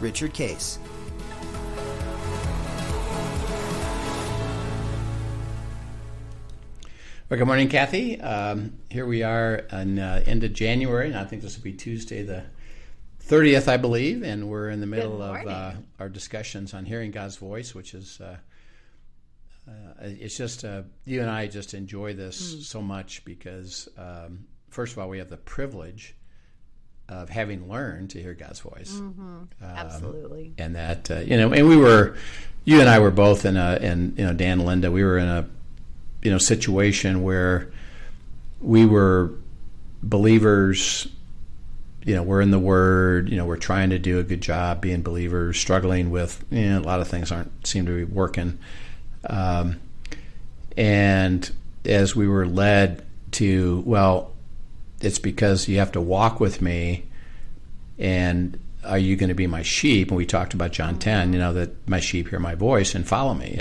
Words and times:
Richard 0.00 0.32
Case. 0.32 0.78
Well, 7.28 7.36
good 7.36 7.46
morning, 7.46 7.68
Kathy. 7.68 8.18
Um, 8.20 8.78
here 8.88 9.04
we 9.04 9.22
are 9.22 9.64
on 9.70 9.98
uh, 9.98 10.22
end 10.24 10.44
of 10.44 10.54
January, 10.54 11.08
and 11.08 11.18
I 11.18 11.24
think 11.24 11.42
this 11.42 11.56
will 11.56 11.64
be 11.64 11.74
Tuesday 11.74 12.22
the 12.22 12.44
30th, 13.22 13.68
I 13.68 13.76
believe, 13.76 14.22
and 14.22 14.48
we're 14.48 14.70
in 14.70 14.80
the 14.80 14.86
middle 14.86 15.20
of 15.20 15.46
uh, 15.46 15.72
our 15.98 16.08
discussions 16.08 16.72
on 16.72 16.86
hearing 16.86 17.10
God's 17.10 17.36
voice, 17.36 17.74
which 17.74 17.92
is 17.92 18.18
uh, 18.22 18.38
uh 19.68 19.72
it's 20.00 20.38
just 20.38 20.64
uh, 20.64 20.84
you 21.04 21.20
and 21.20 21.28
I 21.28 21.48
just 21.48 21.74
enjoy 21.74 22.14
this 22.14 22.54
mm. 22.54 22.62
so 22.62 22.80
much 22.80 23.22
because 23.26 23.90
um, 23.98 24.46
first 24.70 24.94
of 24.94 24.98
all, 24.98 25.10
we 25.10 25.18
have 25.18 25.28
the 25.28 25.36
privilege 25.36 26.16
of 27.08 27.30
having 27.30 27.68
learned 27.68 28.10
to 28.10 28.20
hear 28.20 28.34
God's 28.34 28.60
voice. 28.60 28.92
Mm-hmm. 28.92 29.22
Um, 29.22 29.46
Absolutely. 29.60 30.52
And 30.58 30.76
that, 30.76 31.10
uh, 31.10 31.20
you 31.20 31.36
know, 31.36 31.52
and 31.52 31.66
we 31.66 31.76
were, 31.76 32.16
you 32.64 32.80
and 32.80 32.88
I 32.88 32.98
were 32.98 33.10
both 33.10 33.44
in 33.46 33.56
a, 33.56 33.78
and, 33.80 34.18
you 34.18 34.26
know, 34.26 34.34
Dan 34.34 34.58
and 34.58 34.66
Linda, 34.66 34.90
we 34.90 35.02
were 35.02 35.16
in 35.16 35.28
a, 35.28 35.48
you 36.22 36.30
know, 36.30 36.38
situation 36.38 37.22
where 37.22 37.70
we 38.60 38.84
were 38.84 39.32
believers, 40.02 41.08
you 42.04 42.14
know, 42.14 42.22
we're 42.22 42.40
in 42.40 42.50
the 42.50 42.58
Word, 42.58 43.30
you 43.30 43.36
know, 43.36 43.46
we're 43.46 43.56
trying 43.56 43.90
to 43.90 43.98
do 43.98 44.18
a 44.18 44.22
good 44.22 44.40
job 44.40 44.80
being 44.80 45.02
believers, 45.02 45.58
struggling 45.58 46.10
with, 46.10 46.44
you 46.50 46.68
know, 46.68 46.78
a 46.78 46.80
lot 46.80 47.00
of 47.00 47.08
things 47.08 47.32
aren't, 47.32 47.66
seem 47.66 47.86
to 47.86 47.92
be 47.92 48.04
working. 48.04 48.58
Um, 49.28 49.80
and 50.76 51.50
as 51.84 52.14
we 52.14 52.28
were 52.28 52.46
led 52.46 53.04
to, 53.32 53.82
well, 53.86 54.32
it's 55.00 55.18
because 55.18 55.68
you 55.68 55.78
have 55.78 55.92
to 55.92 56.00
walk 56.00 56.40
with 56.40 56.60
me 56.60 57.04
and 57.98 58.58
are 58.84 58.98
you 58.98 59.16
going 59.16 59.28
to 59.28 59.34
be 59.34 59.46
my 59.46 59.62
sheep 59.62 60.08
and 60.08 60.16
we 60.16 60.26
talked 60.26 60.54
about 60.54 60.72
john 60.72 60.98
10 60.98 61.32
you 61.32 61.38
know 61.38 61.52
that 61.52 61.88
my 61.88 62.00
sheep 62.00 62.28
hear 62.28 62.38
my 62.38 62.54
voice 62.54 62.94
and 62.94 63.06
follow 63.06 63.34
me 63.34 63.60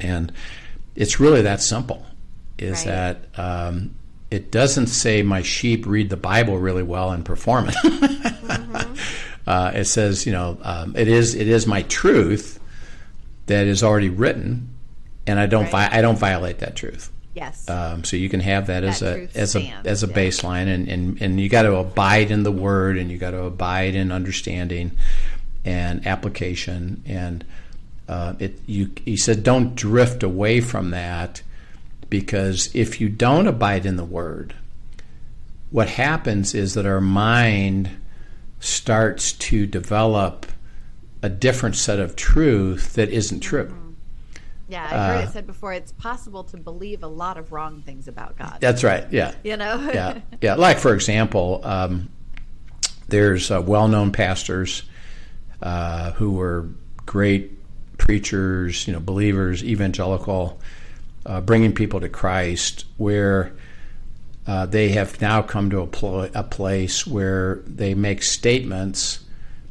and 0.00 0.32
it's 0.94 1.20
really 1.20 1.42
that 1.42 1.60
simple 1.60 2.04
is 2.58 2.86
right. 2.86 3.16
that 3.34 3.38
um, 3.38 3.94
it 4.30 4.50
doesn't 4.50 4.86
say 4.86 5.22
my 5.22 5.42
sheep 5.42 5.86
read 5.86 6.08
the 6.08 6.16
bible 6.16 6.58
really 6.58 6.82
well 6.82 7.10
and 7.10 7.24
perform 7.24 7.68
it 7.68 7.74
mm-hmm. 7.84 8.98
uh, 9.46 9.72
it 9.74 9.84
says 9.84 10.26
you 10.26 10.32
know 10.32 10.58
um, 10.62 10.94
it 10.96 11.08
is 11.08 11.34
it 11.34 11.48
is 11.48 11.66
my 11.66 11.82
truth 11.82 12.60
that 13.46 13.66
is 13.66 13.82
already 13.82 14.08
written 14.08 14.68
and 15.26 15.38
i 15.38 15.46
don't 15.46 15.64
right. 15.64 15.90
vi- 15.90 15.98
i 15.98 16.00
don't 16.00 16.18
violate 16.18 16.58
that 16.58 16.76
truth 16.76 17.10
Yes. 17.34 17.68
Um, 17.68 18.04
so 18.04 18.16
you 18.16 18.28
can 18.28 18.40
have 18.40 18.68
that, 18.68 18.80
that 18.80 18.88
as 18.88 19.02
a 19.02 19.28
as 19.34 19.50
stands, 19.50 19.86
a 19.86 19.90
as 19.90 20.02
a 20.02 20.08
baseline, 20.08 20.68
and 20.68 20.88
and 20.88 21.20
and 21.20 21.40
you 21.40 21.48
got 21.48 21.62
to 21.62 21.76
abide 21.76 22.30
in 22.30 22.44
the 22.44 22.52
word, 22.52 22.96
and 22.96 23.10
you 23.10 23.18
got 23.18 23.32
to 23.32 23.42
abide 23.42 23.94
in 23.94 24.12
understanding 24.12 24.92
and 25.64 26.06
application, 26.06 27.02
and 27.04 27.44
uh, 28.08 28.34
it 28.38 28.60
you 28.66 28.90
he 29.04 29.16
said 29.16 29.42
don't 29.42 29.74
drift 29.74 30.22
away 30.22 30.60
from 30.60 30.90
that 30.90 31.42
because 32.08 32.70
if 32.74 33.00
you 33.00 33.08
don't 33.08 33.48
abide 33.48 33.84
in 33.84 33.96
the 33.96 34.04
word, 34.04 34.54
what 35.70 35.88
happens 35.88 36.54
is 36.54 36.74
that 36.74 36.86
our 36.86 37.00
mind 37.00 37.90
starts 38.60 39.32
to 39.32 39.66
develop 39.66 40.46
a 41.22 41.28
different 41.28 41.74
set 41.74 41.98
of 41.98 42.14
truth 42.14 42.94
that 42.94 43.08
isn't 43.08 43.40
true. 43.40 43.74
Yeah, 44.68 44.84
I've 44.84 44.90
heard 44.90 45.24
uh, 45.24 45.28
it 45.28 45.32
said 45.32 45.46
before. 45.46 45.72
It's 45.72 45.92
possible 45.92 46.44
to 46.44 46.56
believe 46.56 47.02
a 47.02 47.08
lot 47.08 47.36
of 47.36 47.52
wrong 47.52 47.82
things 47.82 48.08
about 48.08 48.36
God. 48.36 48.58
That's 48.60 48.82
right. 48.82 49.06
Yeah. 49.10 49.34
You 49.42 49.56
know. 49.56 49.90
yeah. 49.92 50.20
Yeah. 50.40 50.54
Like 50.54 50.78
for 50.78 50.94
example, 50.94 51.60
um, 51.64 52.08
there's 53.08 53.50
uh, 53.50 53.60
well-known 53.60 54.12
pastors 54.12 54.82
uh, 55.62 56.12
who 56.12 56.32
were 56.32 56.68
great 57.06 57.52
preachers, 57.98 58.86
you 58.86 58.92
know, 58.92 59.00
believers, 59.00 59.62
evangelical, 59.62 60.60
uh, 61.26 61.40
bringing 61.40 61.74
people 61.74 62.00
to 62.00 62.08
Christ, 62.08 62.86
where 62.96 63.54
uh, 64.46 64.66
they 64.66 64.90
have 64.90 65.20
now 65.20 65.42
come 65.42 65.70
to 65.70 65.80
a, 65.80 65.86
pl- 65.86 66.28
a 66.34 66.42
place 66.42 67.06
where 67.06 67.62
they 67.66 67.94
make 67.94 68.22
statements 68.22 69.20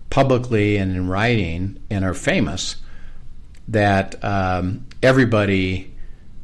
publicly 0.10 0.78
and 0.78 0.96
in 0.96 1.08
writing 1.08 1.82
and 1.90 2.06
are 2.06 2.14
famous 2.14 2.78
that 3.68 4.24
um, 4.24 4.86
everybody 5.02 5.94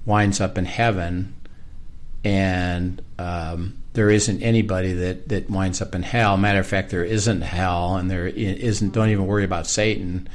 winds 0.05 0.41
up 0.41 0.57
in 0.57 0.65
heaven, 0.65 1.35
and 2.23 3.01
um, 3.17 3.77
there 3.93 4.09
isn't 4.09 4.41
anybody 4.41 4.93
that, 4.93 5.29
that 5.29 5.49
winds 5.49 5.81
up 5.81 5.95
in 5.95 6.03
hell. 6.03 6.37
Matter 6.37 6.59
of 6.59 6.67
fact, 6.67 6.89
there 6.89 7.03
isn't 7.03 7.41
hell, 7.41 7.95
and 7.95 8.09
there 8.09 8.27
isn't. 8.27 8.93
Don't 8.93 9.09
even 9.09 9.27
worry 9.27 9.43
about 9.43 9.67
Satan. 9.67 10.27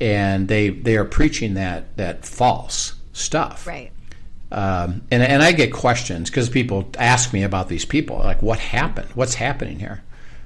And 0.00 0.46
they 0.46 0.68
they 0.68 0.96
are 0.96 1.04
preaching 1.04 1.54
that 1.54 1.96
that 1.96 2.24
false 2.24 2.94
stuff. 3.12 3.66
Right. 3.66 3.90
Um, 4.50 5.02
and 5.10 5.22
and 5.22 5.42
I 5.42 5.52
get 5.52 5.72
questions 5.72 6.30
because 6.30 6.48
people 6.48 6.88
ask 6.98 7.32
me 7.32 7.42
about 7.42 7.68
these 7.68 7.84
people, 7.84 8.18
like 8.18 8.40
what 8.40 8.58
happened, 8.58 9.08
what's 9.14 9.34
happening 9.34 9.78
here, 9.78 10.02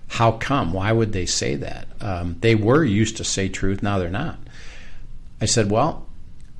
how 0.09 0.33
come, 0.33 0.73
why 0.73 0.91
would 0.91 1.13
they 1.13 1.27
say 1.27 1.55
that? 1.57 1.87
Um, 2.01 2.37
they 2.41 2.55
were 2.55 2.85
used 2.85 3.17
to 3.19 3.25
say 3.25 3.49
truth, 3.49 3.83
now 3.83 3.99
they're 3.99 4.11
not. 4.11 4.39
I 5.43 5.47
said, 5.47 5.73
well, 5.73 6.09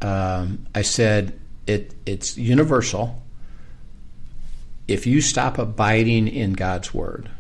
um, 0.01 0.67
I 0.75 0.83
said, 0.83 1.39
it, 1.69 1.95
it's 2.05 2.37
universal. 2.37 3.23
If 4.89 5.07
you 5.07 5.21
stop 5.21 5.57
abiding 5.57 6.27
in 6.27 6.55
God's 6.55 6.93
word, 6.93 7.31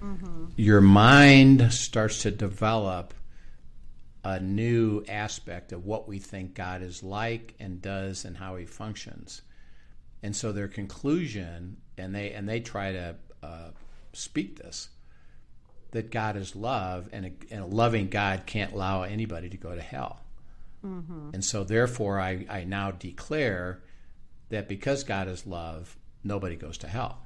mm-hmm. 0.00 0.44
your 0.54 0.80
mind 0.80 1.72
starts 1.72 2.22
to 2.22 2.30
develop 2.30 3.12
a 4.22 4.38
new 4.38 5.04
aspect 5.08 5.72
of 5.72 5.84
what 5.84 6.06
we 6.06 6.20
think 6.20 6.54
God 6.54 6.80
is 6.80 7.02
like 7.02 7.54
and 7.58 7.82
does 7.82 8.24
and 8.24 8.36
how 8.36 8.54
he 8.54 8.64
functions. 8.64 9.42
And 10.22 10.36
so 10.36 10.52
their 10.52 10.68
conclusion, 10.68 11.78
and 11.98 12.14
they 12.14 12.30
and 12.30 12.48
they 12.48 12.60
try 12.60 12.92
to 12.92 13.16
uh, 13.42 13.70
speak 14.12 14.62
this, 14.62 14.90
that 15.90 16.12
God 16.12 16.36
is 16.36 16.54
love, 16.54 17.08
and 17.12 17.26
a, 17.26 17.32
and 17.52 17.64
a 17.64 17.66
loving 17.66 18.06
God 18.06 18.46
can't 18.46 18.72
allow 18.72 19.02
anybody 19.02 19.48
to 19.48 19.56
go 19.56 19.74
to 19.74 19.82
hell. 19.82 20.20
Mm-hmm. 20.84 21.30
And 21.34 21.44
so, 21.44 21.64
therefore, 21.64 22.20
I, 22.20 22.46
I 22.48 22.64
now 22.64 22.90
declare 22.90 23.82
that 24.50 24.68
because 24.68 25.04
God 25.04 25.28
is 25.28 25.46
love, 25.46 25.96
nobody 26.22 26.56
goes 26.56 26.78
to 26.78 26.88
hell. 26.88 27.22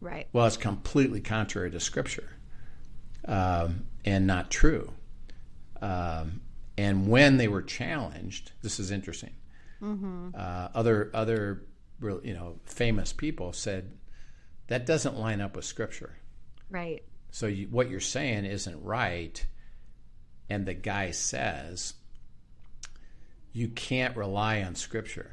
Right. 0.00 0.28
Well, 0.32 0.46
it's 0.46 0.56
completely 0.56 1.20
contrary 1.20 1.70
to 1.70 1.80
Scripture 1.80 2.28
um, 3.26 3.86
and 4.04 4.26
not 4.26 4.50
true. 4.50 4.92
Um, 5.80 6.40
and 6.76 7.08
when 7.08 7.36
they 7.36 7.48
were 7.48 7.62
challenged, 7.62 8.52
this 8.62 8.78
is 8.78 8.90
interesting. 8.90 9.34
Mm-hmm. 9.82 10.30
Uh, 10.34 10.68
other 10.74 11.10
other 11.14 11.62
you 12.00 12.34
know 12.34 12.58
famous 12.64 13.12
people 13.12 13.52
said 13.52 13.96
that 14.68 14.86
doesn't 14.86 15.16
line 15.16 15.40
up 15.40 15.56
with 15.56 15.64
Scripture. 15.64 16.16
Right. 16.70 17.02
So 17.30 17.46
you, 17.46 17.66
what 17.68 17.90
you're 17.90 18.00
saying 18.00 18.44
isn't 18.44 18.82
right, 18.82 19.44
and 20.48 20.66
the 20.66 20.74
guy 20.74 21.10
says 21.12 21.94
you 23.52 23.68
can't 23.68 24.16
rely 24.16 24.62
on 24.62 24.74
scripture 24.74 25.32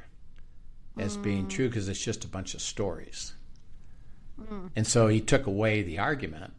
as 0.98 1.16
mm. 1.16 1.22
being 1.22 1.48
true 1.48 1.68
because 1.68 1.88
it's 1.88 2.02
just 2.02 2.24
a 2.24 2.28
bunch 2.28 2.54
of 2.54 2.62
stories. 2.62 3.34
Mm. 4.40 4.70
And 4.76 4.86
so 4.86 5.08
he 5.08 5.20
took 5.20 5.46
away 5.46 5.82
the 5.82 5.98
argument 5.98 6.52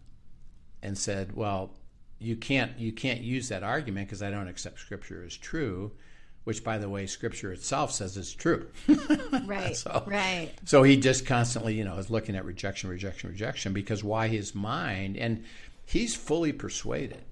and 0.81 0.98
said, 0.98 1.36
"Well, 1.36 1.71
you 2.19 2.36
can't 2.36 2.77
you 2.77 2.92
can't 2.92 3.21
use 3.21 3.50
that 3.50 3.63
argument 3.63 4.07
because 4.07 4.24
I 4.24 4.31
don't 4.31 4.48
accept 4.48 4.80
scripture 4.80 5.24
as 5.24 5.36
true." 5.36 5.92
Which, 6.44 6.63
by 6.63 6.77
the 6.77 6.88
way, 6.88 7.07
Scripture 7.07 7.51
itself 7.51 7.92
says 7.92 8.15
is 8.15 8.33
true. 8.33 8.69
right. 9.45 9.75
so, 9.75 10.06
right. 10.07 10.50
So 10.63 10.81
he 10.81 10.95
just 10.95 11.25
constantly, 11.25 11.74
you 11.74 11.83
know, 11.83 11.98
is 11.98 12.09
looking 12.09 12.38
at 12.38 12.45
rejection, 12.45 12.89
rejection, 12.89 13.31
rejection 13.31 13.74
because 13.74 14.01
why 14.01 14.30
his 14.30 14.56
mind 14.56 15.18
and 15.18 15.44
he's 15.86 16.15
fully 16.15 16.54
persuaded 16.54 17.25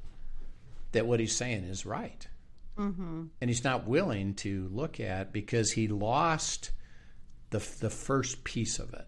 that 0.92 1.06
what 1.06 1.22
he's 1.22 1.34
saying 1.34 1.64
is 1.64 1.86
right. 1.86 2.28
Mm-hmm. 2.78 3.24
And 3.42 3.50
he's 3.50 3.64
not 3.64 3.88
willing 3.88 4.34
to 4.36 4.70
look 4.72 5.00
at 5.00 5.32
because 5.34 5.72
he 5.72 5.88
lost 5.88 6.72
the 7.52 7.60
the 7.80 7.90
first 7.90 8.44
piece 8.44 8.80
of 8.80 8.94
it. 8.94 9.08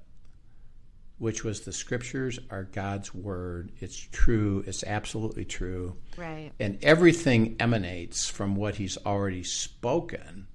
which 1.18 1.44
was 1.44 1.62
the 1.62 1.74
scriptures 1.74 2.40
are 2.52 2.64
God's 2.64 3.14
word. 3.14 3.72
It's 3.80 3.98
true. 3.98 4.64
It's 4.68 4.84
absolutely 4.84 5.46
true. 5.46 5.98
Right. 6.16 6.52
And 6.60 6.78
everything 6.84 7.56
emanates 7.60 8.30
from 8.30 8.56
what 8.56 8.76
He's 8.76 8.98
already 9.04 9.44
spoken 9.44 10.48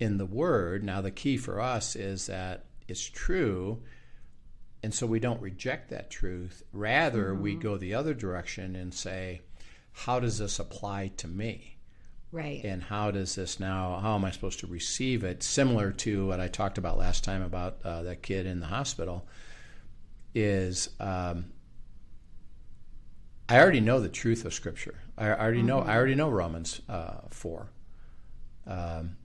in 0.00 0.18
the 0.18 0.26
word. 0.26 0.82
Now, 0.82 1.00
the 1.00 1.12
key 1.12 1.36
for 1.36 1.60
us 1.60 1.94
is 1.94 2.26
that 2.26 2.64
it's 2.88 3.08
true. 3.08 3.82
And 4.82 4.92
so 4.92 5.06
we 5.06 5.20
don't 5.20 5.40
reject 5.40 5.90
that 5.90 6.10
truth. 6.10 6.62
Rather, 6.72 7.32
mm-hmm. 7.32 7.42
we 7.42 7.54
go 7.54 7.76
the 7.76 7.94
other 7.94 8.14
direction 8.14 8.74
and 8.76 8.92
say, 8.92 9.42
how 9.92 10.18
does 10.18 10.38
this 10.38 10.58
apply 10.58 11.12
to 11.18 11.28
me? 11.28 11.73
Right. 12.34 12.64
And 12.64 12.82
how 12.82 13.12
does 13.12 13.36
this 13.36 13.60
now, 13.60 14.00
how 14.02 14.16
am 14.16 14.24
I 14.24 14.32
supposed 14.32 14.58
to 14.58 14.66
receive 14.66 15.22
it? 15.22 15.44
Similar 15.44 15.92
to 15.92 16.26
what 16.26 16.40
I 16.40 16.48
talked 16.48 16.78
about 16.78 16.98
last 16.98 17.22
time 17.22 17.42
about 17.42 17.76
uh, 17.84 18.02
that 18.02 18.22
kid 18.22 18.44
in 18.44 18.58
the 18.58 18.66
hospital, 18.66 19.28
is 20.34 20.88
um, 20.98 21.44
I 23.48 23.60
already 23.60 23.78
know 23.78 24.00
the 24.00 24.08
truth 24.08 24.44
of 24.44 24.52
Scripture. 24.52 24.96
I 25.16 25.28
already 25.28 25.58
mm-hmm. 25.58 25.68
know. 25.68 25.78
I 25.78 25.94
already 25.94 26.16
know 26.16 26.28
Romans 26.28 26.80
uh, 26.88 27.20
four. 27.30 27.68
Um, 28.66 29.16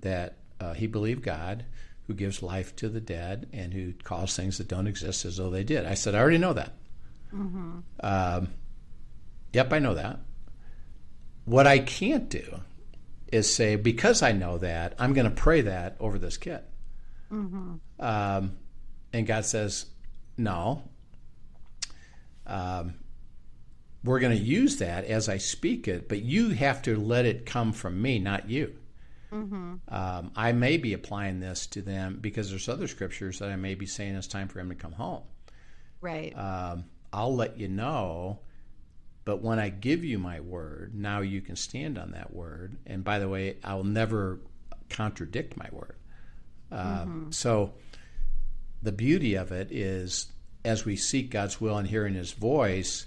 that 0.00 0.38
uh, 0.60 0.74
he 0.74 0.88
believed 0.88 1.22
God, 1.22 1.66
who 2.08 2.14
gives 2.14 2.42
life 2.42 2.74
to 2.76 2.88
the 2.88 3.00
dead 3.00 3.48
and 3.52 3.74
who 3.74 3.92
calls 3.92 4.34
things 4.34 4.58
that 4.58 4.66
don't 4.66 4.88
exist 4.88 5.24
as 5.24 5.36
though 5.36 5.50
they 5.50 5.62
did. 5.62 5.86
I 5.86 5.94
said, 5.94 6.16
I 6.16 6.18
already 6.18 6.38
know 6.38 6.54
that. 6.54 6.72
Mm-hmm. 7.32 7.78
Um, 8.00 8.48
yep, 9.52 9.72
I 9.72 9.78
know 9.78 9.94
that. 9.94 10.18
What 11.46 11.66
I 11.66 11.78
can't 11.78 12.28
do 12.28 12.60
is 13.32 13.52
say, 13.52 13.76
because 13.76 14.22
I 14.22 14.32
know 14.32 14.58
that, 14.58 14.94
I'm 14.98 15.14
going 15.14 15.28
to 15.28 15.34
pray 15.34 15.62
that 15.62 15.96
over 15.98 16.18
this 16.18 16.36
kid. 16.36 16.60
Mm-hmm. 17.32 17.76
Um, 17.98 18.58
and 19.12 19.26
God 19.26 19.44
says, 19.46 19.86
no. 20.36 20.82
Um, 22.46 22.94
we're 24.04 24.20
going 24.20 24.36
to 24.36 24.44
use 24.44 24.76
that 24.78 25.04
as 25.06 25.28
I 25.28 25.38
speak 25.38 25.88
it, 25.88 26.08
but 26.08 26.22
you 26.22 26.50
have 26.50 26.82
to 26.82 26.96
let 26.96 27.26
it 27.26 27.46
come 27.46 27.72
from 27.72 28.00
me, 28.00 28.18
not 28.18 28.48
you. 28.48 28.74
Mm-hmm. 29.32 29.74
Um, 29.88 30.30
I 30.36 30.52
may 30.52 30.76
be 30.76 30.92
applying 30.92 31.40
this 31.40 31.66
to 31.68 31.82
them 31.82 32.18
because 32.20 32.50
there's 32.50 32.68
other 32.68 32.86
scriptures 32.86 33.40
that 33.40 33.50
I 33.50 33.56
may 33.56 33.74
be 33.74 33.86
saying 33.86 34.14
it's 34.14 34.28
time 34.28 34.48
for 34.48 34.60
him 34.60 34.68
to 34.68 34.74
come 34.74 34.92
home. 34.92 35.22
Right. 36.00 36.36
Um, 36.36 36.84
I'll 37.12 37.34
let 37.34 37.58
you 37.58 37.68
know 37.68 38.40
but 39.26 39.42
when 39.42 39.58
I 39.58 39.70
give 39.70 40.04
you 40.04 40.20
my 40.20 40.38
word, 40.38 40.94
now 40.94 41.20
you 41.20 41.40
can 41.40 41.56
stand 41.56 41.98
on 41.98 42.12
that 42.12 42.32
word. 42.32 42.76
And 42.86 43.02
by 43.02 43.18
the 43.18 43.28
way, 43.28 43.56
I'll 43.64 43.82
never 43.82 44.38
contradict 44.88 45.56
my 45.56 45.68
word. 45.72 45.96
Uh, 46.70 47.00
mm-hmm. 47.00 47.30
So 47.32 47.74
the 48.82 48.92
beauty 48.92 49.34
of 49.34 49.50
it 49.50 49.72
is 49.72 50.28
as 50.64 50.84
we 50.84 50.94
seek 50.94 51.30
God's 51.30 51.60
will 51.60 51.76
and 51.76 51.88
hearing 51.88 52.14
His 52.14 52.30
voice, 52.30 53.06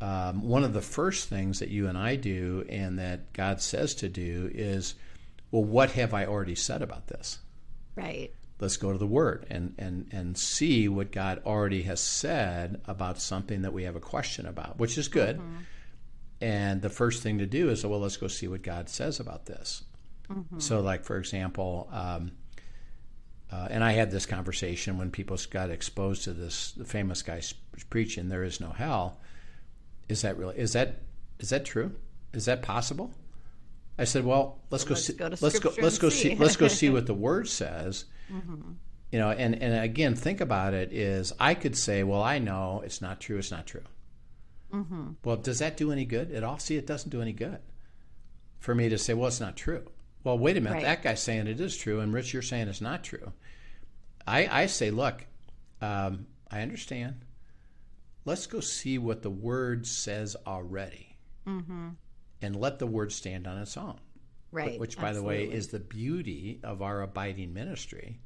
um, 0.00 0.42
one 0.42 0.64
of 0.64 0.72
the 0.72 0.82
first 0.82 1.28
things 1.28 1.60
that 1.60 1.68
you 1.68 1.86
and 1.86 1.96
I 1.96 2.16
do 2.16 2.66
and 2.68 2.98
that 2.98 3.32
God 3.32 3.62
says 3.62 3.94
to 3.96 4.08
do 4.08 4.50
is, 4.52 4.96
well, 5.52 5.64
what 5.64 5.92
have 5.92 6.14
I 6.14 6.26
already 6.26 6.56
said 6.56 6.82
about 6.82 7.06
this? 7.06 7.38
Right 7.94 8.32
let's 8.60 8.76
go 8.76 8.92
to 8.92 8.98
the 8.98 9.06
Word 9.06 9.46
and, 9.50 9.74
and, 9.78 10.08
and 10.12 10.36
see 10.36 10.88
what 10.88 11.12
God 11.12 11.42
already 11.46 11.82
has 11.82 12.00
said 12.00 12.80
about 12.86 13.20
something 13.20 13.62
that 13.62 13.72
we 13.72 13.84
have 13.84 13.96
a 13.96 14.00
question 14.00 14.46
about, 14.46 14.78
which 14.78 14.98
is 14.98 15.08
good. 15.08 15.38
Mm-hmm. 15.38 15.56
And 16.40 16.82
the 16.82 16.90
first 16.90 17.22
thing 17.22 17.38
to 17.38 17.46
do 17.46 17.70
is, 17.70 17.84
well, 17.84 18.00
let's 18.00 18.16
go 18.16 18.28
see 18.28 18.48
what 18.48 18.62
God 18.62 18.88
says 18.88 19.20
about 19.20 19.46
this. 19.46 19.82
Mm-hmm. 20.30 20.60
So, 20.60 20.80
like, 20.80 21.04
for 21.04 21.16
example, 21.16 21.88
um, 21.92 22.32
uh, 23.50 23.68
and 23.70 23.82
I 23.82 23.92
had 23.92 24.10
this 24.10 24.26
conversation 24.26 24.98
when 24.98 25.10
people 25.10 25.38
got 25.50 25.70
exposed 25.70 26.24
to 26.24 26.32
this 26.32 26.72
the 26.72 26.84
famous 26.84 27.22
guy 27.22 27.40
preaching, 27.88 28.28
"There 28.28 28.44
is 28.44 28.60
no 28.60 28.70
hell." 28.70 29.20
Is 30.08 30.22
that 30.22 30.36
really? 30.36 30.58
Is 30.58 30.74
that 30.74 31.00
is 31.40 31.48
that 31.48 31.64
true? 31.64 31.92
Is 32.34 32.44
that 32.44 32.62
possible? 32.62 33.10
I 33.98 34.04
said, 34.04 34.24
well, 34.24 34.58
let's 34.70 34.84
go 34.84 34.94
let's 34.94 35.06
see. 35.06 35.12
Go 35.14 35.28
let's 35.40 35.58
go. 35.58 35.72
Let's 35.80 35.98
go 35.98 36.08
see. 36.08 36.36
let's 36.36 36.56
go 36.56 36.68
see 36.68 36.88
what 36.88 37.06
the 37.06 37.14
word 37.14 37.48
says. 37.48 38.04
Mm-hmm. 38.32 38.72
You 39.12 39.18
know, 39.18 39.30
and 39.30 39.60
and 39.62 39.82
again, 39.82 40.14
think 40.14 40.40
about 40.40 40.74
it. 40.74 40.92
Is 40.92 41.32
I 41.38 41.54
could 41.54 41.76
say, 41.76 42.02
well, 42.02 42.22
I 42.22 42.38
know 42.38 42.82
it's 42.84 43.00
not 43.00 43.20
true. 43.20 43.38
It's 43.38 43.50
not 43.50 43.66
true. 43.66 43.84
Mm-hmm. 44.72 45.12
Well, 45.24 45.36
does 45.36 45.60
that 45.60 45.76
do 45.76 45.92
any 45.92 46.04
good 46.04 46.30
at 46.32 46.44
all? 46.44 46.58
See, 46.58 46.76
it 46.76 46.86
doesn't 46.86 47.10
do 47.10 47.22
any 47.22 47.32
good 47.32 47.58
for 48.58 48.74
me 48.74 48.88
to 48.90 48.98
say, 48.98 49.14
well, 49.14 49.28
it's 49.28 49.40
not 49.40 49.56
true. 49.56 49.84
Well, 50.24 50.38
wait 50.38 50.56
a 50.56 50.60
minute. 50.60 50.76
Right. 50.76 50.84
That 50.84 51.02
guy's 51.02 51.22
saying 51.22 51.46
it 51.46 51.60
is 51.60 51.76
true, 51.76 52.00
and 52.00 52.12
Rich, 52.12 52.32
you're 52.32 52.42
saying 52.42 52.68
it's 52.68 52.80
not 52.80 53.02
true. 53.02 53.32
I 54.26 54.62
I 54.62 54.66
say, 54.66 54.90
look, 54.90 55.24
um, 55.80 56.26
I 56.50 56.60
understand. 56.60 57.24
Let's 58.24 58.46
go 58.46 58.60
see 58.60 58.98
what 58.98 59.22
the 59.22 59.30
word 59.30 59.86
says 59.86 60.36
already. 60.46 61.16
Mm-hmm 61.46 61.88
and 62.40 62.56
let 62.56 62.78
the 62.78 62.86
word 62.86 63.12
stand 63.12 63.46
on 63.46 63.58
its 63.58 63.76
own. 63.76 63.98
Right. 64.50 64.80
Which, 64.80 64.96
by 64.96 65.08
absolutely. 65.08 65.44
the 65.44 65.50
way, 65.50 65.56
is 65.56 65.68
the 65.68 65.80
beauty 65.80 66.60
of 66.64 66.82
our 66.82 67.02
abiding 67.02 67.52
ministry. 67.52 68.20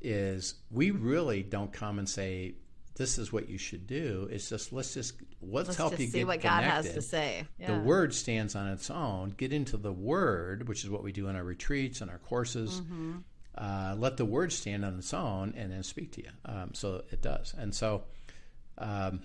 Is 0.00 0.54
we 0.70 0.92
really 0.92 1.42
don't 1.42 1.72
come 1.72 1.98
and 1.98 2.08
say 2.08 2.54
this 2.98 3.16
is 3.16 3.32
what 3.32 3.48
you 3.48 3.56
should 3.58 3.86
do. 3.86 4.28
It's 4.30 4.48
just 4.48 4.72
let's 4.72 4.92
just 4.92 5.14
let's, 5.40 5.68
let's 5.68 5.78
help 5.78 5.92
just 5.92 6.02
you 6.02 6.08
see 6.08 6.18
get 6.18 6.26
what 6.26 6.40
connected. 6.40 6.66
God 6.66 6.74
has 6.84 6.92
to 6.94 7.02
say. 7.02 7.46
Yeah. 7.58 7.74
The 7.74 7.80
word 7.80 8.12
stands 8.12 8.54
on 8.54 8.68
its 8.68 8.90
own. 8.90 9.34
Get 9.36 9.52
into 9.52 9.76
the 9.76 9.92
word, 9.92 10.68
which 10.68 10.84
is 10.84 10.90
what 10.90 11.02
we 11.02 11.12
do 11.12 11.28
in 11.28 11.36
our 11.36 11.44
retreats 11.44 12.00
and 12.00 12.10
our 12.10 12.18
courses. 12.18 12.80
Mm-hmm. 12.80 13.18
Uh, 13.56 13.94
let 13.98 14.16
the 14.16 14.24
word 14.24 14.52
stand 14.52 14.84
on 14.84 14.98
its 14.98 15.14
own 15.14 15.54
and 15.56 15.72
then 15.72 15.82
speak 15.82 16.12
to 16.12 16.22
you. 16.22 16.30
Um, 16.44 16.74
so 16.74 17.02
it 17.10 17.22
does. 17.22 17.54
And 17.56 17.74
so 17.74 18.04
um, 18.76 19.22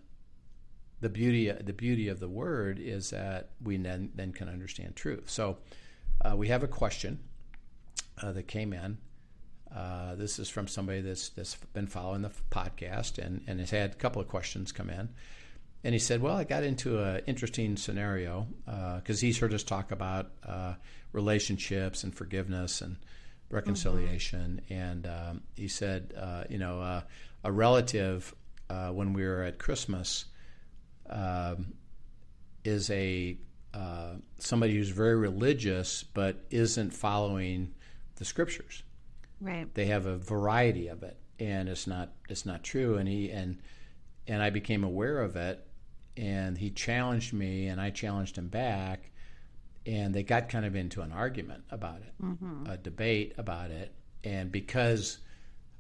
the 1.02 1.10
beauty 1.10 1.52
the 1.52 1.74
beauty 1.74 2.08
of 2.08 2.20
the 2.20 2.30
word 2.30 2.80
is 2.80 3.10
that 3.10 3.50
we 3.62 3.78
then 3.78 4.12
then 4.16 4.34
can 4.34 4.50
understand 4.50 4.96
truth. 4.96 5.30
So 5.30 5.58
uh, 6.22 6.36
we 6.36 6.48
have 6.48 6.64
a 6.64 6.68
question 6.68 7.20
uh, 8.22 8.32
that 8.32 8.48
came 8.48 8.74
in. 8.74 8.98
Uh, 9.76 10.16
this 10.16 10.38
is 10.38 10.50
from 10.50 10.68
somebody 10.68 11.02
that's 11.02 11.30
that's 11.30 11.56
been 11.74 11.88
following 11.88 12.22
the 12.22 12.32
podcast 12.52 13.18
and 13.18 13.42
and 13.48 13.60
has 13.60 13.72
had 13.72 13.92
a 13.92 13.96
couple 13.96 14.22
of 14.22 14.28
questions 14.28 14.72
come 14.72 14.90
in. 14.90 15.10
And 15.84 15.94
he 15.94 16.00
said, 16.00 16.22
"Well, 16.22 16.36
I 16.36 16.44
got 16.44 16.64
into 16.64 17.02
an 17.02 17.22
interesting 17.26 17.76
scenario 17.76 18.48
because 18.66 19.22
uh, 19.22 19.26
he's 19.26 19.40
heard 19.40 19.54
us 19.54 19.64
talk 19.64 19.92
about 19.92 20.32
uh, 20.48 20.76
relationships 21.12 22.04
and 22.04 22.14
forgiveness 22.14 22.82
and 22.82 22.98
reconciliation." 23.50 24.62
Mm-hmm. 24.66 24.74
And 24.74 25.08
um, 25.08 25.42
he 25.56 25.68
said, 25.68 26.14
uh, 26.18 26.44
"You 26.50 26.60
know, 26.60 27.02
a 27.44 27.52
relative 27.52 28.34
when 28.70 29.14
we 29.14 29.24
were 29.26 29.44
at 29.44 29.58
Christmas." 29.58 30.26
um, 31.10 31.74
is 32.64 32.90
a 32.92 33.38
uh, 33.74 34.14
somebody 34.38 34.76
who's 34.76 34.90
very 34.90 35.16
religious 35.16 36.04
but 36.04 36.46
isn't 36.50 36.92
following 36.92 37.74
the 38.16 38.26
scriptures. 38.26 38.84
Right. 39.42 39.74
They 39.74 39.86
have 39.86 40.06
a 40.06 40.18
variety 40.18 40.88
of 40.88 41.04
it, 41.04 41.18
and 41.40 41.68
it's 41.68 41.88
not 41.88 42.12
it's 42.30 42.46
not 42.46 42.64
true. 42.64 42.98
And 42.98 43.08
he 43.08 43.32
and 43.32 43.60
and 44.28 44.42
I 44.42 44.50
became 44.50 44.84
aware 44.84 45.20
of 45.20 45.36
it, 45.36 45.66
and 46.16 46.58
he 46.58 46.70
challenged 46.70 47.34
me, 47.34 47.68
and 47.68 47.82
I 47.82 47.90
challenged 47.90 48.38
him 48.38 48.48
back, 48.48 49.12
and 49.86 50.14
they 50.14 50.24
got 50.24 50.50
kind 50.50 50.66
of 50.66 50.76
into 50.76 51.02
an 51.02 51.12
argument 51.12 51.64
about 51.72 51.98
it, 51.98 52.14
mm-hmm. 52.24 52.68
a 52.68 52.78
debate 52.78 53.34
about 53.38 53.72
it, 53.72 53.94
and 54.24 54.52
because. 54.52 55.20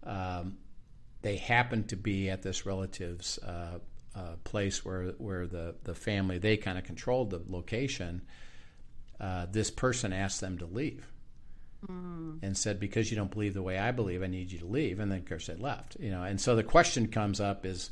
Um, 0.05 0.57
they 1.21 1.37
happened 1.37 1.87
to 1.87 1.95
be 1.95 2.29
at 2.29 2.41
this 2.41 2.65
relative's 2.65 3.39
uh, 3.39 3.79
uh, 4.15 4.35
place 4.43 4.85
where 4.85 5.07
where 5.17 5.47
the 5.47 5.75
the 5.83 5.95
family 5.95 6.37
they 6.37 6.57
kind 6.57 6.77
of 6.77 6.83
controlled 6.83 7.31
the 7.31 7.41
location. 7.47 8.21
Uh, 9.19 9.45
this 9.51 9.71
person 9.71 10.11
asked 10.11 10.41
them 10.41 10.57
to 10.57 10.65
leave 10.65 11.07
mm. 11.87 12.39
and 12.41 12.57
said, 12.57 12.79
"Because 12.79 13.11
you 13.11 13.17
don't 13.17 13.31
believe 13.31 13.53
the 13.53 13.61
way 13.61 13.77
I 13.77 13.91
believe, 13.91 14.23
I 14.23 14.27
need 14.27 14.51
you 14.51 14.59
to 14.59 14.65
leave." 14.65 14.99
And 14.99 15.11
then, 15.11 15.19
of 15.19 15.25
course, 15.29 15.47
they 15.47 15.55
left. 15.55 15.97
You 15.99 16.11
know, 16.11 16.23
and 16.23 16.39
so 16.39 16.55
the 16.55 16.63
question 16.63 17.07
comes 17.07 17.39
up: 17.39 17.65
is 17.65 17.91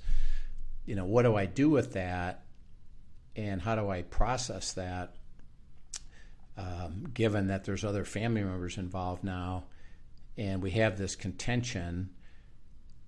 you 0.86 0.96
know, 0.96 1.06
what 1.06 1.24
do 1.24 1.36
I 1.36 1.46
do 1.46 1.70
with 1.70 1.94
that, 1.94 2.44
and 3.36 3.62
how 3.62 3.76
do 3.76 3.90
I 3.90 4.04
process 4.04 4.74
that? 4.74 5.16
Um, 6.58 7.08
given 7.14 7.48
that 7.48 7.64
there's 7.64 7.86
other 7.86 8.04
family 8.04 8.44
members 8.44 8.78
involved 8.78 9.24
now, 9.24 9.64
and 10.38 10.62
we 10.62 10.72
have 10.72 10.98
this 10.98 11.16
contention, 11.16 12.10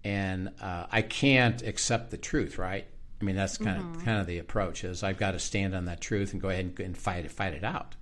and 0.04 0.50
uh, 0.62 0.88
I 0.90 1.02
can't 1.02 1.62
accept 1.62 2.10
the 2.10 2.18
truth, 2.18 2.58
right? 2.58 2.88
I 3.24 3.26
mean, 3.26 3.38
that's 3.38 3.58
kind 3.58 3.82
mm-hmm. 3.82 3.96
of 3.96 4.04
kind 4.04 4.20
of 4.20 4.28
the 4.28 4.40
approach 4.40 4.84
is 4.84 5.02
I've 5.02 5.18
got 5.18 5.32
to 5.32 5.40
stand 5.40 5.74
on 5.74 5.86
that 5.86 6.02
truth 6.02 6.34
and 6.34 6.42
go 6.42 6.50
ahead 6.50 6.66
and, 6.66 6.80
and 6.82 6.98
fight 6.98 7.24
it, 7.24 7.32
fight 7.32 7.54
it 7.54 7.64
out. 7.64 7.96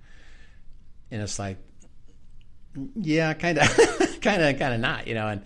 And 1.12 1.22
it's 1.22 1.38
like, 1.38 1.58
yeah, 2.96 3.32
kind 3.34 3.58
of, 3.58 3.68
kind 4.20 4.42
of, 4.42 4.58
kind 4.58 4.74
of 4.74 4.80
not, 4.80 5.06
you 5.06 5.14
know. 5.14 5.28
And 5.28 5.42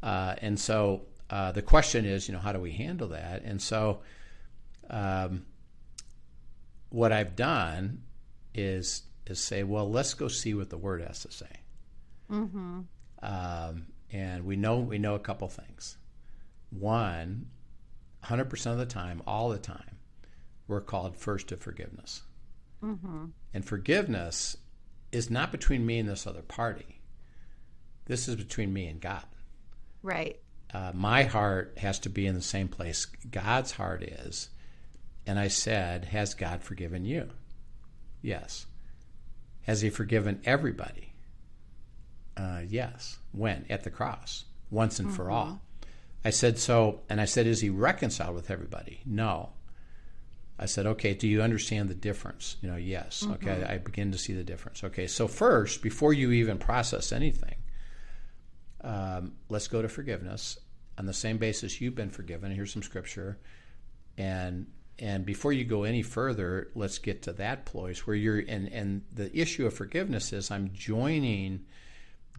uh, 0.00 0.36
and 0.38 0.60
so 0.60 1.06
uh, 1.28 1.50
the 1.50 1.62
question 1.62 2.04
is, 2.04 2.28
you 2.28 2.34
know, 2.34 2.40
how 2.40 2.52
do 2.52 2.60
we 2.60 2.70
handle 2.70 3.08
that? 3.08 3.42
And 3.42 3.60
so, 3.60 4.02
um, 4.90 5.44
what 6.90 7.10
I've 7.10 7.34
done 7.34 8.04
is 8.54 9.02
is 9.26 9.40
say, 9.40 9.64
well, 9.64 9.90
let's 9.90 10.14
go 10.14 10.28
see 10.28 10.54
what 10.54 10.70
the 10.70 10.78
word 10.78 11.02
has 11.02 11.22
to 11.22 11.32
say. 11.32 11.60
Mm-hmm. 12.30 12.82
Um, 13.22 13.86
and 14.12 14.44
we 14.44 14.54
know 14.54 14.78
we 14.78 14.98
know 14.98 15.16
a 15.16 15.18
couple 15.18 15.48
things. 15.48 15.98
one, 16.70 17.46
100% 18.24 18.66
of 18.72 18.78
the 18.78 18.86
time, 18.86 19.22
all 19.26 19.48
the 19.48 19.58
time, 19.58 19.96
we're 20.68 20.80
called 20.80 21.16
first 21.16 21.48
to 21.48 21.56
forgiveness. 21.56 22.22
Mm-hmm. 22.82 23.26
And 23.54 23.64
forgiveness 23.64 24.56
is 25.12 25.30
not 25.30 25.52
between 25.52 25.86
me 25.86 25.98
and 25.98 26.08
this 26.08 26.26
other 26.26 26.42
party. 26.42 27.00
This 28.06 28.28
is 28.28 28.36
between 28.36 28.72
me 28.72 28.86
and 28.86 29.00
God. 29.00 29.24
Right. 30.02 30.40
Uh, 30.72 30.92
my 30.94 31.24
heart 31.24 31.78
has 31.78 31.98
to 32.00 32.08
be 32.08 32.26
in 32.26 32.34
the 32.34 32.42
same 32.42 32.68
place 32.68 33.06
God's 33.06 33.72
heart 33.72 34.02
is. 34.02 34.50
And 35.26 35.38
I 35.38 35.48
said, 35.48 36.06
Has 36.06 36.34
God 36.34 36.62
forgiven 36.62 37.04
you? 37.04 37.30
Yes. 38.22 38.66
Has 39.62 39.80
He 39.80 39.90
forgiven 39.90 40.40
everybody? 40.44 41.12
Uh, 42.36 42.60
yes. 42.68 43.18
When? 43.32 43.64
At 43.70 43.84
the 43.84 43.90
cross, 43.90 44.44
once 44.70 44.98
and 44.98 45.08
mm-hmm. 45.08 45.16
for 45.16 45.30
all. 45.30 45.62
I 46.24 46.30
said, 46.30 46.58
So, 46.58 47.02
and 47.08 47.20
I 47.20 47.24
said, 47.24 47.46
Is 47.46 47.60
He 47.60 47.70
reconciled 47.70 48.34
with 48.34 48.50
everybody? 48.50 49.00
No. 49.04 49.50
I 50.58 50.66
said, 50.66 50.86
okay, 50.86 51.14
do 51.14 51.28
you 51.28 51.42
understand 51.42 51.90
the 51.90 51.94
difference? 51.94 52.56
You 52.62 52.70
know, 52.70 52.76
yes. 52.76 53.22
Mm-hmm. 53.22 53.32
Okay, 53.32 53.64
I 53.64 53.78
begin 53.78 54.12
to 54.12 54.18
see 54.18 54.32
the 54.32 54.44
difference. 54.44 54.82
Okay, 54.84 55.06
so 55.06 55.28
first, 55.28 55.82
before 55.82 56.12
you 56.14 56.30
even 56.32 56.56
process 56.58 57.12
anything, 57.12 57.56
um, 58.80 59.32
let's 59.48 59.68
go 59.68 59.82
to 59.82 59.88
forgiveness 59.88 60.58
on 60.98 61.06
the 61.06 61.12
same 61.12 61.36
basis 61.36 61.80
you've 61.80 61.94
been 61.94 62.10
forgiven. 62.10 62.52
Here's 62.52 62.72
some 62.72 62.82
scripture, 62.82 63.38
and 64.16 64.66
and 64.98 65.26
before 65.26 65.52
you 65.52 65.64
go 65.64 65.82
any 65.82 66.02
further, 66.02 66.70
let's 66.74 66.98
get 66.98 67.22
to 67.22 67.32
that 67.34 67.66
place 67.66 68.06
where 68.06 68.16
you're. 68.16 68.38
And 68.38 68.72
and 68.72 69.02
the 69.12 69.36
issue 69.38 69.66
of 69.66 69.74
forgiveness 69.74 70.32
is 70.32 70.50
I'm 70.50 70.70
joining 70.72 71.66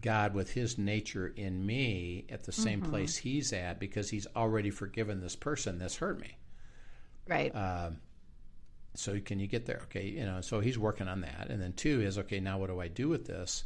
God 0.00 0.34
with 0.34 0.52
His 0.52 0.78
nature 0.78 1.26
in 1.26 1.64
me 1.64 2.26
at 2.28 2.44
the 2.44 2.52
same 2.52 2.80
mm-hmm. 2.80 2.90
place 2.90 3.16
He's 3.16 3.52
at 3.52 3.78
because 3.78 4.10
He's 4.10 4.26
already 4.34 4.70
forgiven 4.70 5.20
this 5.20 5.36
person 5.36 5.78
that's 5.78 5.96
hurt 5.96 6.20
me. 6.20 6.36
Right. 7.26 7.54
Um, 7.54 7.98
so 8.94 9.20
can 9.20 9.38
you 9.38 9.46
get 9.46 9.66
there? 9.66 9.80
Okay, 9.84 10.06
you 10.06 10.24
know, 10.24 10.40
so 10.40 10.60
he's 10.60 10.78
working 10.78 11.06
on 11.06 11.20
that. 11.20 11.48
And 11.50 11.62
then 11.62 11.72
two 11.72 12.00
is 12.02 12.18
okay. 12.18 12.40
Now 12.40 12.58
what 12.58 12.68
do 12.68 12.80
I 12.80 12.88
do 12.88 13.08
with 13.08 13.26
this? 13.26 13.64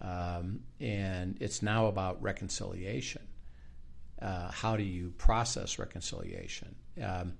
Um, 0.00 0.60
and 0.78 1.36
it's 1.40 1.62
now 1.62 1.86
about 1.86 2.22
reconciliation. 2.22 3.22
Uh, 4.20 4.50
how 4.50 4.76
do 4.76 4.82
you 4.82 5.12
process 5.18 5.78
reconciliation? 5.78 6.76
Um, 7.02 7.34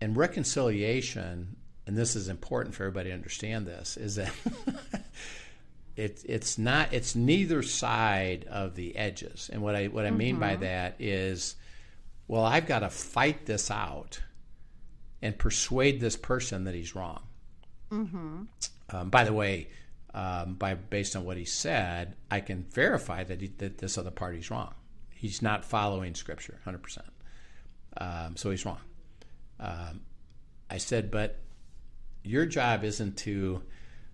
and 0.00 0.16
reconciliation, 0.16 1.56
and 1.86 1.96
this 1.96 2.16
is 2.16 2.28
important 2.28 2.74
for 2.74 2.84
everybody 2.84 3.10
to 3.10 3.14
understand 3.14 3.66
this, 3.66 3.96
is 3.96 4.16
that 4.16 4.32
it, 5.96 6.22
it's 6.24 6.58
not 6.58 6.92
it's 6.92 7.14
neither 7.14 7.62
side 7.62 8.46
of 8.50 8.74
the 8.74 8.96
edges. 8.96 9.50
And 9.52 9.62
what 9.62 9.74
I 9.74 9.86
what 9.86 10.04
I 10.04 10.08
mm-hmm. 10.08 10.18
mean 10.18 10.38
by 10.38 10.52
mm-hmm. 10.52 10.62
that 10.62 10.96
is, 10.98 11.56
well, 12.28 12.44
I've 12.44 12.66
got 12.66 12.80
to 12.80 12.90
fight 12.90 13.46
this 13.46 13.70
out 13.70 14.20
and 15.20 15.38
persuade 15.38 16.00
this 16.00 16.16
person 16.16 16.64
that 16.64 16.74
he's 16.74 16.94
wrong. 16.94 17.22
Mm-hmm. 17.90 18.42
Um, 18.90 19.10
by 19.10 19.24
the 19.24 19.32
way, 19.32 19.68
um, 20.14 20.54
by 20.54 20.74
based 20.74 21.14
on 21.14 21.24
what 21.24 21.36
he 21.36 21.44
said, 21.44 22.16
I 22.30 22.40
can 22.40 22.64
verify 22.64 23.24
that, 23.24 23.40
he, 23.40 23.48
that 23.58 23.78
this 23.78 23.98
other 23.98 24.10
party's 24.10 24.50
wrong. 24.50 24.74
He's 25.10 25.42
not 25.42 25.64
following 25.64 26.14
Scripture, 26.14 26.60
hundred 26.64 26.78
um, 26.78 26.82
percent. 26.82 28.38
So 28.38 28.50
he's 28.50 28.64
wrong. 28.64 28.80
Um, 29.60 30.00
I 30.68 30.78
said, 30.78 31.10
but 31.10 31.38
your 32.24 32.46
job 32.46 32.82
isn't 32.82 33.18
to 33.18 33.62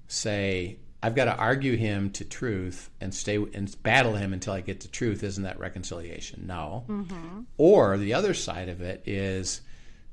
say 0.08 0.78
I've 1.02 1.14
got 1.14 1.26
to 1.26 1.36
argue 1.36 1.76
him 1.76 2.10
to 2.12 2.24
truth 2.24 2.90
and 3.00 3.14
stay 3.14 3.36
and 3.36 3.82
battle 3.82 4.14
him 4.14 4.32
until 4.32 4.52
I 4.52 4.60
get 4.62 4.80
to 4.80 4.90
truth. 4.90 5.22
Isn't 5.22 5.44
that 5.44 5.60
reconciliation? 5.60 6.44
No. 6.46 6.84
Mm-hmm. 6.88 7.42
Or 7.56 7.96
the 7.96 8.14
other 8.14 8.34
side 8.34 8.68
of 8.68 8.80
it 8.80 9.04
is 9.06 9.60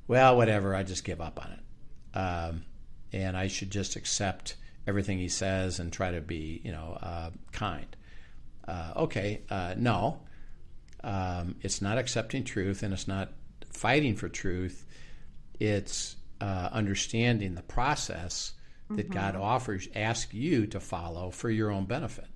well, 0.08 0.38
whatever, 0.38 0.76
I 0.76 0.84
just 0.84 1.04
give 1.04 1.22
up 1.22 1.44
on 1.44 1.52
it. 1.52 2.18
Um, 2.18 2.64
and 3.12 3.36
I 3.36 3.48
should 3.48 3.72
just 3.72 3.96
accept 3.96 4.56
everything 4.88 5.18
he 5.18 5.30
says 5.30 5.80
and 5.80 5.92
try 5.92 6.12
to 6.12 6.22
be, 6.22 6.62
you 6.64 6.72
know, 6.72 6.98
uh, 7.02 7.32
kind. 7.52 7.96
Uh, 8.68 8.94
okay, 8.98 9.42
uh, 9.50 9.74
no, 9.78 10.20
um, 11.04 11.56
it's 11.62 11.82
not 11.82 11.98
accepting 11.98 12.44
truth 12.44 12.84
and 12.84 12.94
it's 12.94 13.08
not 13.08 13.32
fighting 13.72 14.16
for 14.16 14.30
truth. 14.30 14.86
It's 15.60 16.16
uh, 16.42 16.70
understanding 16.72 17.56
the 17.56 17.64
process 17.64 18.54
that 18.92 19.10
mm-hmm. 19.10 19.14
God 19.14 19.36
offers, 19.36 19.88
ask 19.96 20.34
you 20.34 20.68
to 20.68 20.80
follow 20.80 21.32
for 21.32 21.50
your 21.50 21.72
own 21.72 21.86
benefit. 21.86 22.28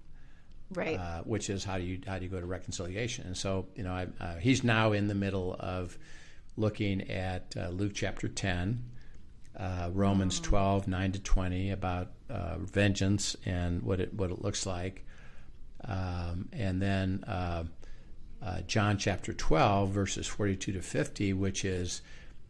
Right. 0.71 0.99
Uh, 0.99 1.21
which 1.23 1.49
is 1.49 1.63
how 1.63 1.79
do 1.79 1.83
you 1.83 1.99
how 2.05 2.19
do 2.19 2.25
you 2.25 2.29
go 2.29 2.39
to 2.39 2.45
reconciliation? 2.45 3.25
And 3.25 3.35
so, 3.35 3.65
you 3.75 3.83
know, 3.83 3.91
I, 3.91 4.07
uh, 4.19 4.35
he's 4.35 4.63
now 4.63 4.91
in 4.91 5.07
the 5.07 5.15
middle 5.15 5.55
of 5.59 5.97
looking 6.57 7.09
at 7.09 7.55
uh, 7.57 7.69
Luke 7.69 7.93
chapter 7.95 8.27
10, 8.27 8.83
uh, 9.57 9.89
Romans 9.93 10.39
12, 10.39 10.87
9 10.87 11.11
to 11.13 11.19
20, 11.19 11.71
about 11.71 12.11
uh, 12.29 12.57
vengeance 12.59 13.35
and 13.45 13.81
what 13.81 13.99
it, 13.99 14.13
what 14.13 14.29
it 14.29 14.41
looks 14.41 14.65
like. 14.65 15.05
Um, 15.85 16.49
and 16.51 16.81
then 16.81 17.23
uh, 17.25 17.63
uh, 18.43 18.61
John 18.61 18.97
chapter 18.97 19.33
12, 19.33 19.89
verses 19.89 20.27
42 20.27 20.73
to 20.73 20.81
50, 20.81 21.33
which 21.33 21.65
is 21.65 22.01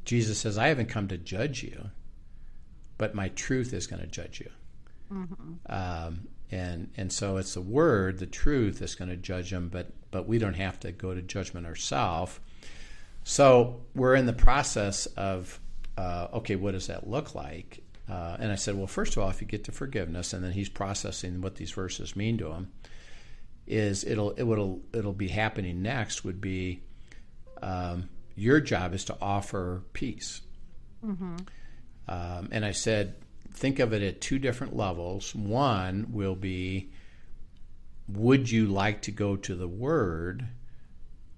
Jesus 0.05 0.39
says, 0.39 0.57
I 0.57 0.67
haven't 0.67 0.89
come 0.89 1.07
to 1.09 1.17
judge 1.17 1.63
you, 1.63 1.89
but 2.99 3.15
my 3.15 3.29
truth 3.29 3.73
is 3.73 3.87
going 3.87 4.01
to 4.01 4.07
judge 4.07 4.39
you. 4.41 4.51
Mm-hmm. 5.11 5.53
Um, 5.65 6.27
and 6.51 6.91
and 6.97 7.11
so 7.11 7.37
it's 7.37 7.55
the 7.55 7.61
word, 7.61 8.19
the 8.19 8.27
truth, 8.27 8.77
that's 8.79 8.93
going 8.93 9.09
to 9.09 9.15
judge 9.15 9.49
them. 9.49 9.69
But 9.69 9.87
but 10.11 10.27
we 10.27 10.37
don't 10.37 10.53
have 10.53 10.79
to 10.81 10.91
go 10.91 11.15
to 11.15 11.21
judgment 11.23 11.65
ourselves. 11.65 12.39
So 13.23 13.81
we're 13.95 14.15
in 14.15 14.25
the 14.25 14.33
process 14.33 15.05
of, 15.07 15.59
uh, 15.97 16.27
okay, 16.33 16.55
what 16.55 16.71
does 16.71 16.87
that 16.87 17.07
look 17.07 17.35
like? 17.35 17.83
Uh, 18.09 18.37
and 18.39 18.51
I 18.51 18.55
said, 18.55 18.75
well, 18.75 18.87
first 18.87 19.15
of 19.15 19.21
all, 19.21 19.29
if 19.29 19.39
you 19.39 19.47
get 19.47 19.65
to 19.65 19.71
forgiveness, 19.71 20.33
and 20.33 20.43
then 20.43 20.51
he's 20.51 20.69
processing 20.69 21.41
what 21.41 21.55
these 21.55 21.71
verses 21.71 22.15
mean 22.15 22.37
to 22.39 22.51
him, 22.51 22.71
is 23.67 24.03
it'll 24.03 24.31
it 24.31 24.43
will 24.43 24.81
it'll 24.93 25.13
be 25.13 25.29
happening 25.29 25.81
next 25.81 26.25
would 26.25 26.41
be 26.41 26.81
um, 27.61 28.09
your 28.35 28.59
job 28.59 28.93
is 28.93 29.05
to 29.05 29.17
offer 29.21 29.83
peace. 29.93 30.41
Mm-hmm. 31.05 31.37
Um, 32.09 32.49
and 32.51 32.65
I 32.65 32.71
said, 32.71 33.15
think 33.53 33.79
of 33.79 33.93
it 33.93 34.01
at 34.01 34.19
two 34.19 34.39
different 34.39 34.75
levels. 34.75 35.33
One 35.33 36.07
will 36.11 36.35
be, 36.35 36.89
would 38.09 38.51
you 38.51 38.65
like 38.65 39.03
to 39.03 39.11
go 39.11 39.37
to 39.37 39.55
the 39.55 39.67
Word? 39.67 40.47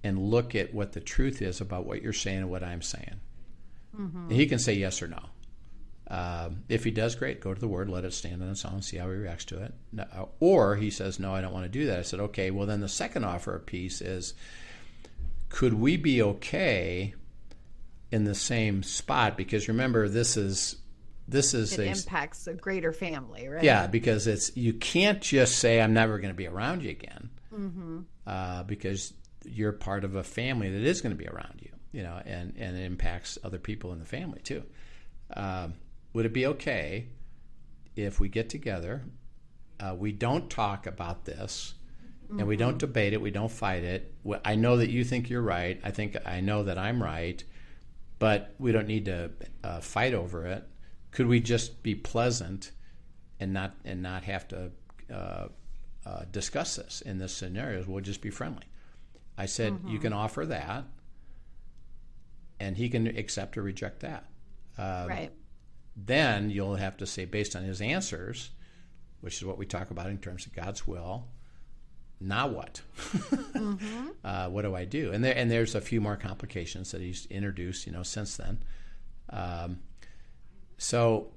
and 0.04 0.18
look 0.18 0.54
at 0.54 0.74
what 0.74 0.92
the 0.92 1.00
truth 1.00 1.42
is 1.42 1.60
about 1.60 1.86
what 1.86 2.02
you're 2.02 2.12
saying 2.12 2.38
and 2.38 2.50
what 2.50 2.62
I'm 2.62 2.82
saying. 2.82 3.20
Mm-hmm. 3.96 4.28
And 4.28 4.32
he 4.32 4.46
can 4.46 4.58
say 4.58 4.74
yes 4.74 5.02
or 5.02 5.08
no. 5.08 5.20
Um, 6.08 6.64
if 6.68 6.84
he 6.84 6.90
does, 6.90 7.14
great. 7.14 7.40
Go 7.40 7.54
to 7.54 7.60
the 7.60 7.68
word, 7.68 7.88
let 7.88 8.04
it 8.04 8.12
stand 8.12 8.42
on 8.42 8.50
its 8.50 8.64
own, 8.64 8.82
see 8.82 8.98
how 8.98 9.06
he 9.06 9.16
reacts 9.16 9.46
to 9.46 9.62
it. 9.62 9.72
No, 9.92 10.30
or 10.40 10.76
he 10.76 10.90
says, 10.90 11.18
no, 11.18 11.34
I 11.34 11.40
don't 11.40 11.52
want 11.52 11.64
to 11.64 11.70
do 11.70 11.86
that. 11.86 12.00
I 12.00 12.02
said, 12.02 12.20
okay. 12.20 12.50
Well, 12.50 12.66
then 12.66 12.80
the 12.80 12.88
second 12.88 13.24
offer 13.24 13.54
of 13.54 13.64
peace 13.64 14.00
is, 14.00 14.34
could 15.48 15.74
we 15.74 15.96
be 15.96 16.20
okay 16.20 17.14
in 18.12 18.24
the 18.24 18.34
same 18.34 18.82
spot? 18.84 19.36
Because 19.36 19.66
remember, 19.66 20.08
this 20.08 20.36
is 20.36 20.76
this 21.26 21.54
is 21.54 21.78
it 21.78 21.88
a, 21.88 21.90
impacts 21.90 22.46
a 22.46 22.54
greater 22.54 22.92
family, 22.92 23.48
right? 23.48 23.64
Yeah, 23.64 23.86
because 23.86 24.26
it's 24.26 24.56
you 24.56 24.74
can't 24.74 25.20
just 25.20 25.58
say 25.58 25.80
I'm 25.80 25.94
never 25.94 26.18
going 26.18 26.32
to 26.32 26.36
be 26.36 26.46
around 26.46 26.82
you 26.82 26.90
again, 26.90 27.30
mm-hmm. 27.52 28.00
uh, 28.26 28.62
because 28.64 29.14
you're 29.44 29.72
part 29.72 30.04
of 30.04 30.14
a 30.14 30.22
family 30.22 30.70
that 30.70 30.82
is 30.82 31.00
going 31.00 31.16
to 31.16 31.18
be 31.18 31.28
around 31.28 31.60
you, 31.60 31.70
you 31.92 32.02
know, 32.02 32.20
and, 32.24 32.54
and 32.56 32.76
it 32.76 32.84
impacts 32.84 33.38
other 33.42 33.58
people 33.58 33.92
in 33.92 33.98
the 33.98 34.04
family 34.04 34.40
too. 34.42 34.62
Um, 35.34 35.74
would 36.12 36.26
it 36.26 36.32
be 36.32 36.46
okay 36.46 37.08
if 37.96 38.20
we 38.20 38.28
get 38.28 38.48
together, 38.48 39.02
uh, 39.80 39.94
we 39.96 40.12
don't 40.12 40.48
talk 40.48 40.86
about 40.86 41.24
this, 41.24 41.74
mm-hmm. 42.24 42.40
and 42.40 42.48
we 42.48 42.56
don't 42.56 42.72
mm-hmm. 42.72 42.78
debate 42.78 43.12
it, 43.12 43.20
we 43.20 43.30
don't 43.30 43.50
fight 43.50 43.84
it? 43.84 44.14
I 44.44 44.54
know 44.54 44.76
that 44.76 44.90
you 44.90 45.04
think 45.04 45.30
you're 45.30 45.42
right. 45.42 45.80
I 45.82 45.90
think 45.90 46.16
I 46.26 46.40
know 46.40 46.64
that 46.64 46.78
I'm 46.78 47.02
right, 47.02 47.42
but 48.22 48.54
we 48.60 48.70
don't 48.70 48.86
need 48.86 49.06
to 49.06 49.32
uh, 49.64 49.80
fight 49.80 50.14
over 50.14 50.46
it. 50.46 50.62
Could 51.10 51.26
we 51.26 51.40
just 51.40 51.82
be 51.82 51.96
pleasant 51.96 52.70
and 53.40 53.52
not 53.52 53.74
and 53.84 54.00
not 54.00 54.22
have 54.22 54.46
to 54.46 54.70
uh, 55.12 55.48
uh 56.06 56.22
discuss 56.30 56.76
this 56.76 57.00
in 57.00 57.18
this 57.18 57.34
scenario? 57.34 57.84
We'll 57.84 58.00
just 58.00 58.22
be 58.22 58.30
friendly. 58.30 58.62
I 59.36 59.46
said, 59.46 59.72
mm-hmm. 59.72 59.88
you 59.88 59.98
can 59.98 60.12
offer 60.12 60.46
that, 60.46 60.84
and 62.60 62.76
he 62.76 62.88
can 62.88 63.08
accept 63.08 63.58
or 63.58 63.62
reject 63.62 64.02
that. 64.02 64.26
Um, 64.78 65.08
right. 65.08 65.32
Then 65.96 66.48
you'll 66.48 66.76
have 66.76 66.98
to 66.98 67.06
say, 67.08 67.24
based 67.24 67.56
on 67.56 67.64
his 67.64 67.80
answers, 67.80 68.50
which 69.20 69.38
is 69.38 69.44
what 69.44 69.58
we 69.58 69.66
talk 69.66 69.90
about 69.90 70.06
in 70.06 70.18
terms 70.18 70.46
of 70.46 70.52
God's 70.52 70.86
will, 70.86 71.26
now 72.22 72.46
what? 72.46 72.80
mm-hmm. 72.96 74.08
uh, 74.24 74.48
what 74.48 74.62
do 74.62 74.74
I 74.74 74.84
do? 74.84 75.12
And 75.12 75.24
there, 75.24 75.36
and 75.36 75.50
there's 75.50 75.74
a 75.74 75.80
few 75.80 76.00
more 76.00 76.16
complications 76.16 76.92
that 76.92 77.00
he's 77.00 77.26
introduced, 77.26 77.86
you 77.86 77.92
know, 77.92 78.02
since 78.02 78.36
then. 78.36 78.62
Um, 79.30 79.80
so 80.78 81.32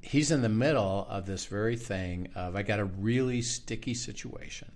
he's 0.00 0.30
in 0.30 0.42
the 0.42 0.48
middle 0.48 1.06
of 1.08 1.26
this 1.26 1.46
very 1.46 1.76
thing 1.76 2.28
of 2.34 2.56
I 2.56 2.62
got 2.62 2.78
a 2.78 2.84
really 2.84 3.42
sticky 3.42 3.94
situation. 3.94 4.72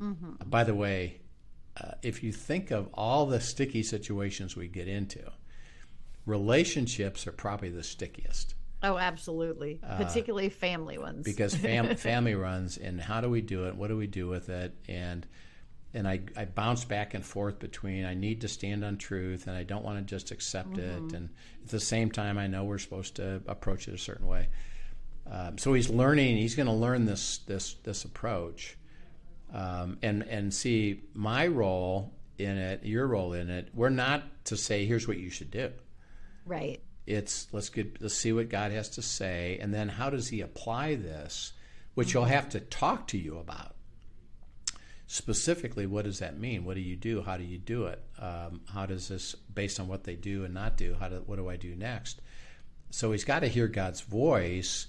Mm-hmm. 0.00 0.50
by 0.50 0.62
the 0.62 0.74
way, 0.74 1.22
uh, 1.80 1.92
if 2.02 2.22
you 2.22 2.30
think 2.30 2.70
of 2.70 2.90
all 2.92 3.24
the 3.24 3.40
sticky 3.40 3.82
situations 3.82 4.54
we 4.54 4.68
get 4.68 4.88
into, 4.88 5.22
relationships 6.26 7.26
are 7.26 7.32
probably 7.32 7.70
the 7.70 7.82
stickiest. 7.82 8.55
Oh, 8.86 8.98
absolutely. 8.98 9.80
Uh, 9.82 9.96
Particularly 9.96 10.48
family 10.48 10.96
ones. 10.96 11.24
because 11.24 11.54
fam- 11.54 11.96
family 11.96 12.36
runs, 12.36 12.76
and 12.76 13.00
how 13.00 13.20
do 13.20 13.28
we 13.28 13.40
do 13.40 13.66
it? 13.66 13.74
What 13.74 13.88
do 13.88 13.96
we 13.96 14.06
do 14.06 14.28
with 14.28 14.48
it? 14.48 14.74
And 14.88 15.26
and 15.92 16.06
I, 16.06 16.20
I 16.36 16.44
bounce 16.44 16.84
back 16.84 17.14
and 17.14 17.24
forth 17.24 17.58
between 17.58 18.04
I 18.04 18.14
need 18.14 18.42
to 18.42 18.48
stand 18.48 18.84
on 18.84 18.98
truth 18.98 19.46
and 19.46 19.56
I 19.56 19.62
don't 19.62 19.82
want 19.82 19.98
to 19.98 20.04
just 20.04 20.30
accept 20.30 20.72
mm-hmm. 20.72 21.06
it. 21.06 21.12
And 21.14 21.30
at 21.64 21.70
the 21.70 21.80
same 21.80 22.10
time, 22.10 22.36
I 22.36 22.48
know 22.48 22.64
we're 22.64 22.78
supposed 22.78 23.16
to 23.16 23.40
approach 23.46 23.88
it 23.88 23.94
a 23.94 23.98
certain 23.98 24.26
way. 24.26 24.48
Um, 25.30 25.56
so 25.56 25.72
he's 25.72 25.88
learning. 25.88 26.36
He's 26.36 26.54
going 26.54 26.66
to 26.66 26.72
learn 26.72 27.06
this 27.06 27.38
this 27.38 27.74
this 27.82 28.04
approach, 28.04 28.76
um, 29.52 29.98
and 30.02 30.22
and 30.22 30.54
see 30.54 31.02
my 31.14 31.48
role 31.48 32.12
in 32.38 32.56
it, 32.56 32.84
your 32.84 33.06
role 33.08 33.32
in 33.32 33.50
it. 33.50 33.70
We're 33.74 33.88
not 33.88 34.44
to 34.46 34.56
say 34.56 34.86
here's 34.86 35.08
what 35.08 35.18
you 35.18 35.30
should 35.30 35.50
do. 35.50 35.72
Right. 36.44 36.80
It's 37.06 37.46
let's 37.52 37.68
get 37.68 38.00
let's 38.00 38.14
see 38.14 38.32
what 38.32 38.48
God 38.48 38.72
has 38.72 38.88
to 38.90 39.02
say, 39.02 39.58
and 39.60 39.72
then 39.72 39.88
how 39.88 40.10
does 40.10 40.28
He 40.28 40.40
apply 40.40 40.96
this, 40.96 41.52
which. 41.94 42.12
He'll 42.12 42.24
have 42.24 42.48
to 42.50 42.60
talk 42.60 43.06
to 43.08 43.18
you 43.18 43.38
about 43.38 43.76
specifically, 45.06 45.86
what 45.86 46.04
does 46.04 46.18
that 46.18 46.38
mean? 46.38 46.64
What 46.64 46.74
do 46.74 46.80
you 46.80 46.96
do? 46.96 47.22
How 47.22 47.36
do 47.36 47.44
you 47.44 47.58
do 47.58 47.86
it? 47.86 48.02
Um, 48.18 48.62
how 48.72 48.86
does 48.86 49.08
this, 49.08 49.34
based 49.34 49.78
on 49.78 49.88
what 49.88 50.04
they 50.04 50.16
do 50.16 50.44
and 50.44 50.52
not 50.52 50.76
do, 50.76 50.96
how 50.98 51.08
do, 51.08 51.22
what 51.26 51.36
do 51.36 51.48
I 51.48 51.56
do 51.56 51.74
next? 51.74 52.20
So 52.90 53.12
he's 53.12 53.24
got 53.24 53.40
to 53.40 53.48
hear 53.48 53.68
God's 53.68 54.00
voice. 54.00 54.86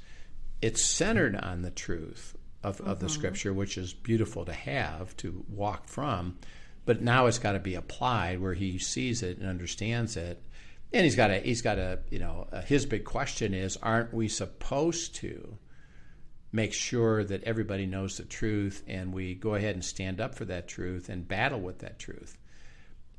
It's 0.62 0.82
centered 0.82 1.36
on 1.36 1.62
the 1.62 1.72
truth 1.72 2.36
of, 2.64 2.78
mm-hmm. 2.78 2.90
of 2.90 3.00
the 3.00 3.06
mm-hmm. 3.06 3.14
scripture, 3.14 3.54
which 3.54 3.78
is 3.78 3.94
beautiful 3.94 4.46
to 4.46 4.54
have, 4.54 5.16
to 5.18 5.46
walk 5.48 5.88
from. 5.88 6.38
But 6.86 7.02
now 7.02 7.28
it's 7.28 7.40
got 7.40 7.52
to 7.52 7.60
be 7.60 7.76
applied 7.76 8.40
where 8.40 8.54
he 8.54 8.80
sees 8.80 9.22
it 9.22 9.38
and 9.38 9.48
understands 9.48 10.18
it. 10.18 10.42
And 10.94 11.04
he's 11.04 11.16
got 11.16 11.32
a, 11.32 11.40
he's 11.40 11.62
got 11.62 11.78
a, 11.78 12.00
you 12.10 12.20
know, 12.20 12.48
his 12.66 12.86
big 12.86 13.04
question 13.04 13.54
is, 13.54 13.78
aren't 13.78 14.14
we 14.14 14.28
supposed 14.28 15.16
to 15.16 15.58
make 16.52 16.74
sure 16.74 17.24
that 17.24 17.44
everybody 17.44 17.86
knows 17.86 18.18
the 18.18 18.24
truth 18.24 18.84
and 18.88 19.14
we 19.14 19.36
go 19.36 19.56
ahead 19.56 19.76
and 19.76 19.84
stand 19.84 20.22
up 20.22 20.34
for 20.34 20.46
that 20.46 20.68
truth 20.68 21.10
and 21.10 21.28
battle 21.28 21.60
with 21.60 21.80
that 21.80 22.00
truth. 22.00 22.38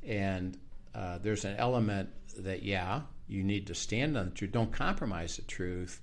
And 0.03 0.57
uh, 0.95 1.19
there's 1.19 1.45
an 1.45 1.55
element 1.57 2.09
that, 2.39 2.63
yeah, 2.63 3.01
you 3.27 3.43
need 3.43 3.67
to 3.67 3.75
stand 3.75 4.17
on 4.17 4.25
the 4.25 4.31
truth. 4.31 4.51
Don't 4.51 4.71
compromise 4.71 5.35
the 5.35 5.43
truth. 5.43 6.01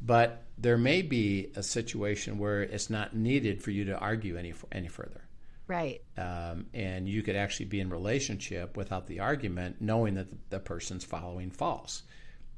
But 0.00 0.44
there 0.58 0.76
may 0.76 1.00
be 1.00 1.50
a 1.56 1.62
situation 1.62 2.38
where 2.38 2.62
it's 2.62 2.90
not 2.90 3.16
needed 3.16 3.62
for 3.62 3.70
you 3.70 3.86
to 3.86 3.98
argue 3.98 4.36
any 4.36 4.52
any 4.70 4.88
further. 4.88 5.22
Right. 5.66 6.02
Um, 6.18 6.66
and 6.74 7.08
you 7.08 7.22
could 7.22 7.36
actually 7.36 7.66
be 7.66 7.80
in 7.80 7.90
relationship 7.90 8.76
without 8.76 9.06
the 9.06 9.20
argument, 9.20 9.76
knowing 9.80 10.14
that 10.14 10.30
the, 10.30 10.36
the 10.50 10.58
person's 10.58 11.04
following 11.04 11.50
false. 11.50 12.02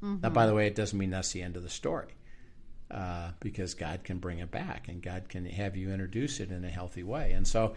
Mm-hmm. 0.03 0.21
Now, 0.21 0.29
by 0.29 0.45
the 0.45 0.53
way, 0.53 0.67
it 0.67 0.75
doesn't 0.75 0.97
mean 0.97 1.09
that's 1.09 1.31
the 1.31 1.41
end 1.41 1.55
of 1.55 1.63
the 1.63 1.69
story 1.69 2.13
uh, 2.91 3.31
because 3.39 3.73
God 3.73 4.03
can 4.03 4.17
bring 4.19 4.39
it 4.39 4.51
back 4.51 4.87
and 4.87 5.01
God 5.01 5.29
can 5.29 5.45
have 5.45 5.75
you 5.75 5.91
introduce 5.91 6.39
it 6.39 6.51
in 6.51 6.63
a 6.65 6.69
healthy 6.69 7.03
way. 7.03 7.31
And 7.31 7.47
so 7.47 7.75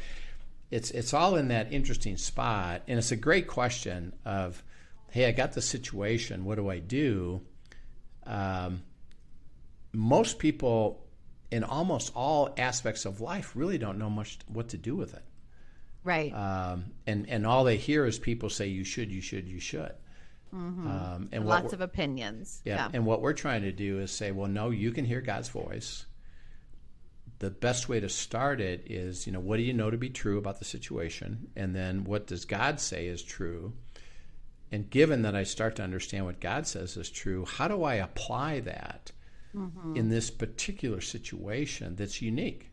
it's 0.70 0.90
it's 0.90 1.14
all 1.14 1.36
in 1.36 1.48
that 1.48 1.72
interesting 1.72 2.16
spot, 2.16 2.82
and 2.86 2.98
it's 2.98 3.10
a 3.10 3.16
great 3.16 3.48
question 3.48 4.12
of, 4.24 4.62
hey, 5.10 5.26
I 5.26 5.32
got 5.32 5.52
the 5.52 5.62
situation. 5.62 6.44
What 6.44 6.56
do 6.56 6.70
I 6.70 6.78
do? 6.78 7.40
Um, 8.24 8.82
most 9.92 10.38
people 10.38 11.04
in 11.50 11.64
almost 11.64 12.12
all 12.14 12.54
aspects 12.56 13.04
of 13.04 13.20
life 13.20 13.52
really 13.54 13.78
don't 13.78 13.98
know 13.98 14.10
much 14.10 14.38
what 14.46 14.68
to 14.68 14.76
do 14.76 14.94
with 14.96 15.14
it. 15.14 15.24
Right. 16.02 16.32
Um, 16.32 16.92
and 17.06 17.28
and 17.28 17.46
all 17.46 17.64
they 17.64 17.76
hear 17.76 18.06
is 18.06 18.18
people 18.18 18.48
say 18.50 18.68
you 18.68 18.84
should, 18.84 19.10
you 19.10 19.20
should, 19.20 19.48
you 19.48 19.60
should. 19.60 19.92
Mm-hmm. 20.54 20.86
Um, 20.86 21.28
and 21.32 21.46
lots 21.46 21.72
of 21.72 21.80
opinions. 21.80 22.62
Yeah, 22.64 22.76
yeah. 22.76 22.88
And 22.92 23.06
what 23.06 23.20
we're 23.20 23.34
trying 23.34 23.62
to 23.62 23.72
do 23.72 24.00
is 24.00 24.10
say, 24.10 24.32
well, 24.32 24.48
no, 24.48 24.70
you 24.70 24.90
can 24.90 25.04
hear 25.04 25.20
God's 25.20 25.48
voice. 25.48 26.06
The 27.38 27.50
best 27.50 27.88
way 27.88 28.00
to 28.00 28.08
start 28.08 28.60
it 28.60 28.90
is, 28.90 29.26
you 29.26 29.32
know, 29.32 29.40
what 29.40 29.56
do 29.56 29.62
you 29.62 29.72
know 29.72 29.90
to 29.90 29.96
be 29.96 30.10
true 30.10 30.38
about 30.38 30.58
the 30.58 30.64
situation? 30.64 31.48
And 31.56 31.74
then 31.74 32.04
what 32.04 32.26
does 32.26 32.44
God 32.44 32.80
say 32.80 33.06
is 33.06 33.22
true? 33.22 33.72
And 34.72 34.90
given 34.90 35.22
that 35.22 35.34
I 35.34 35.44
start 35.44 35.76
to 35.76 35.82
understand 35.82 36.26
what 36.26 36.40
God 36.40 36.66
says 36.66 36.96
is 36.96 37.10
true, 37.10 37.44
how 37.44 37.68
do 37.68 37.82
I 37.82 37.94
apply 37.94 38.60
that 38.60 39.12
mm-hmm. 39.54 39.96
in 39.96 40.08
this 40.08 40.30
particular 40.30 41.00
situation 41.00 41.96
that's 41.96 42.22
unique? 42.22 42.70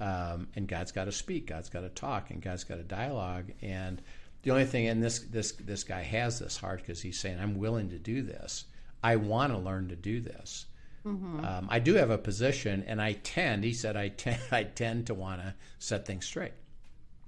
Um, 0.00 0.48
and 0.56 0.66
God's 0.66 0.90
got 0.90 1.04
to 1.04 1.12
speak, 1.12 1.46
God's 1.46 1.68
got 1.68 1.82
to 1.82 1.88
talk, 1.88 2.30
and 2.30 2.42
God's 2.42 2.64
got 2.64 2.76
to 2.76 2.82
dialogue. 2.82 3.52
And 3.62 4.02
the 4.42 4.50
only 4.50 4.64
thing, 4.64 4.88
and 4.88 5.02
this 5.02 5.20
this 5.20 5.52
this 5.52 5.84
guy 5.84 6.02
has 6.02 6.38
this 6.38 6.56
heart 6.56 6.80
because 6.80 7.00
he's 7.00 7.18
saying, 7.18 7.38
"I'm 7.38 7.58
willing 7.58 7.90
to 7.90 7.98
do 7.98 8.22
this. 8.22 8.64
I 9.02 9.16
want 9.16 9.52
to 9.52 9.58
learn 9.58 9.88
to 9.88 9.96
do 9.96 10.20
this." 10.20 10.66
Mm-hmm. 11.04 11.44
Um, 11.44 11.68
I 11.70 11.78
do 11.78 11.94
have 11.94 12.10
a 12.10 12.18
position, 12.18 12.84
and 12.86 13.00
I 13.00 13.12
tend. 13.12 13.62
He 13.64 13.72
said, 13.72 13.96
"I 13.96 14.08
tend. 14.08 14.40
I 14.50 14.64
tend 14.64 15.06
to 15.06 15.14
want 15.14 15.40
to 15.40 15.54
set 15.78 16.06
things 16.06 16.26
straight." 16.26 16.54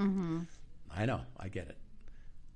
Mm-hmm. 0.00 0.40
I 0.90 1.06
know. 1.06 1.20
I 1.38 1.48
get 1.48 1.68
it. 1.68 1.78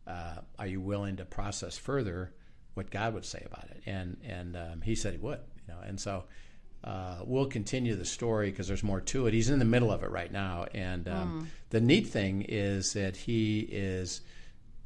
Uh, 0.07 0.41
are 0.59 0.67
you 0.67 0.81
willing 0.81 1.17
to 1.17 1.25
process 1.25 1.79
further 1.79 2.33
what 2.75 2.91
God 2.91 3.15
would 3.15 3.25
say 3.25 3.43
about 3.47 3.71
it? 3.71 3.83
And 3.87 4.17
and 4.25 4.57
um, 4.57 4.81
he 4.81 4.97
said 4.97 5.13
he 5.13 5.19
would. 5.19 5.41
You 5.69 5.75
know, 5.75 5.81
and 5.87 6.01
so. 6.01 6.25
Uh, 6.85 7.17
we'll 7.25 7.47
continue 7.47 7.97
the 7.97 8.05
story 8.05 8.51
because 8.51 8.69
there's 8.69 8.85
more 8.85 9.01
to 9.01 9.27
it. 9.27 9.35
He's 9.35 9.51
in 9.51 9.59
the 9.59 9.65
middle 9.65 9.91
of 9.91 10.05
it 10.05 10.11
right 10.11 10.31
now, 10.31 10.67
and 10.73 11.09
um, 11.09 11.41
mm. 11.43 11.47
the 11.71 11.81
neat 11.81 12.07
thing 12.07 12.43
is 12.43 12.93
that 12.93 13.17
he 13.17 13.59
is 13.59 14.21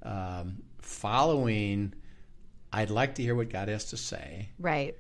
um, 0.02 0.62
following. 0.78 1.92
I'd 2.72 2.88
like 2.88 3.16
to 3.16 3.22
hear 3.22 3.34
what 3.34 3.50
God 3.50 3.68
has 3.68 3.90
to 3.90 3.98
say. 3.98 4.48
Right. 4.58 4.96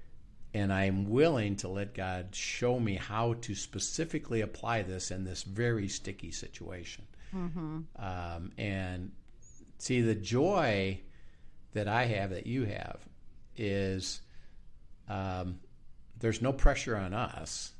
And 0.52 0.70
I'm 0.70 1.08
willing 1.08 1.56
to 1.56 1.68
let 1.68 1.94
God 1.94 2.34
show 2.34 2.78
me 2.78 2.96
how 2.96 3.34
to 3.40 3.54
specifically 3.54 4.42
apply 4.42 4.82
this 4.82 5.10
in 5.10 5.24
this 5.24 5.44
very 5.44 5.88
sticky 5.88 6.30
situation. 6.30 7.06
Mm-hmm. 7.34 7.78
Um, 7.96 8.52
and 8.58 9.12
see, 9.78 10.02
the 10.02 10.14
joy 10.14 11.00
that 11.72 11.88
I 11.88 12.04
have, 12.04 12.30
that 12.30 12.46
you 12.46 12.66
have, 12.66 12.98
is 13.56 14.20
um, 15.08 15.58
there's 16.22 16.40
no 16.40 16.52
pressure 16.52 16.96
on 16.96 17.12
us 17.12 17.72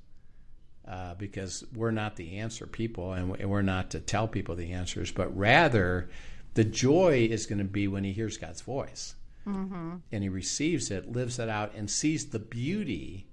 uh, 0.87 1.14
because 1.14 1.64
we're 1.74 1.92
not 1.92 2.16
the 2.16 2.38
answer 2.38 2.66
people 2.66 3.12
and 3.12 3.31
we're 3.48 3.62
not 3.62 3.90
to 3.92 4.00
tell 4.00 4.28
people 4.28 4.55
the 4.57 4.72
answers, 4.72 5.11
but 5.11 5.35
rather 5.37 6.11
the 6.55 6.64
joy 6.64 7.26
is 7.31 7.46
going 7.46 7.59
to 7.59 7.64
be 7.64 7.88
when 7.88 8.05
he 8.05 8.12
hears 8.12 8.37
God's 8.37 8.61
voice 8.61 9.14
mm-hmm. 9.46 9.96
and 10.11 10.22
he 10.22 10.28
receives 10.28 10.90
it, 10.90 11.11
lives 11.11 11.38
it 11.38 11.48
out, 11.48 11.74
and 11.74 11.88
sees 11.90 12.26
the 12.26 12.38
beauty 12.38 13.26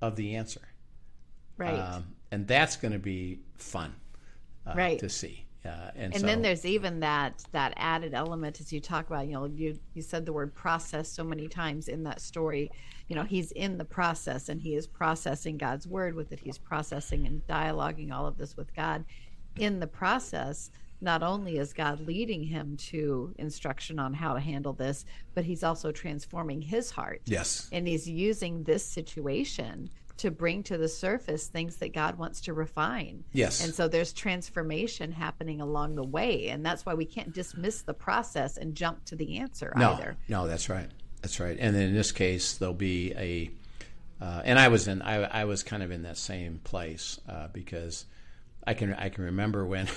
of 0.00 0.16
the 0.16 0.36
answer. 0.36 0.60
Right. 1.56 1.78
Um, 1.78 2.14
and 2.30 2.46
that's 2.46 2.76
going 2.76 2.92
to 2.92 2.98
be 2.98 3.40
fun 3.56 3.94
uh, 4.66 4.74
right. 4.76 4.98
to 4.98 5.08
see. 5.08 5.45
Uh, 5.66 5.90
and, 5.94 6.12
and 6.12 6.20
so, 6.20 6.26
then 6.26 6.42
there's 6.42 6.64
even 6.64 7.00
that 7.00 7.44
that 7.52 7.72
added 7.76 8.14
element 8.14 8.60
as 8.60 8.72
you 8.72 8.80
talk 8.80 9.06
about 9.06 9.26
you 9.26 9.32
know 9.32 9.46
you 9.46 9.78
you 9.94 10.02
said 10.02 10.24
the 10.24 10.32
word 10.32 10.54
process 10.54 11.08
so 11.08 11.24
many 11.24 11.48
times 11.48 11.88
in 11.88 12.02
that 12.02 12.20
story 12.20 12.70
you 13.08 13.16
know 13.16 13.24
he's 13.24 13.52
in 13.52 13.78
the 13.78 13.84
process 13.84 14.48
and 14.48 14.60
he 14.60 14.74
is 14.74 14.86
processing 14.86 15.56
god's 15.56 15.86
word 15.86 16.14
with 16.14 16.32
it 16.32 16.40
he's 16.40 16.58
processing 16.58 17.26
and 17.26 17.46
dialoguing 17.46 18.12
all 18.12 18.26
of 18.26 18.36
this 18.36 18.56
with 18.56 18.74
god 18.74 19.04
in 19.56 19.80
the 19.80 19.86
process 19.86 20.70
not 21.00 21.22
only 21.22 21.58
is 21.58 21.72
God 21.72 22.00
leading 22.00 22.42
him 22.42 22.76
to 22.76 23.34
instruction 23.36 23.98
on 23.98 24.14
how 24.14 24.32
to 24.32 24.40
handle 24.40 24.72
this, 24.72 25.04
but 25.34 25.44
he's 25.44 25.62
also 25.62 25.92
transforming 25.92 26.62
his 26.62 26.90
heart. 26.90 27.20
Yes. 27.26 27.68
And 27.72 27.86
he's 27.86 28.08
using 28.08 28.62
this 28.62 28.84
situation 28.84 29.90
to 30.18 30.30
bring 30.30 30.62
to 30.64 30.78
the 30.78 30.88
surface 30.88 31.46
things 31.46 31.76
that 31.76 31.92
God 31.92 32.16
wants 32.16 32.42
to 32.42 32.54
refine. 32.54 33.24
Yes. 33.32 33.62
And 33.64 33.74
so 33.74 33.88
there's 33.88 34.12
transformation 34.12 35.12
happening 35.12 35.60
along 35.60 35.96
the 35.96 36.04
way. 36.04 36.48
And 36.48 36.64
that's 36.64 36.86
why 36.86 36.94
we 36.94 37.04
can't 37.04 37.32
dismiss 37.32 37.82
the 37.82 37.94
process 37.94 38.56
and 38.56 38.74
jump 38.74 39.04
to 39.06 39.16
the 39.16 39.38
answer 39.38 39.72
no, 39.76 39.92
either. 39.92 40.16
No, 40.28 40.46
that's 40.46 40.68
right. 40.68 40.88
That's 41.22 41.40
right. 41.40 41.56
And 41.58 41.76
in 41.76 41.94
this 41.94 42.12
case, 42.12 42.56
there'll 42.56 42.74
be 42.74 43.12
a, 43.14 43.50
uh, 44.24 44.42
and 44.44 44.58
I 44.58 44.68
was 44.68 44.88
in, 44.88 45.02
I, 45.02 45.22
I 45.24 45.44
was 45.44 45.62
kind 45.62 45.82
of 45.82 45.90
in 45.90 46.02
that 46.02 46.16
same 46.16 46.60
place 46.64 47.20
uh, 47.28 47.48
because 47.52 48.06
I 48.66 48.74
can 48.74 48.92
I 48.94 49.10
can 49.10 49.24
remember 49.24 49.64
when 49.64 49.88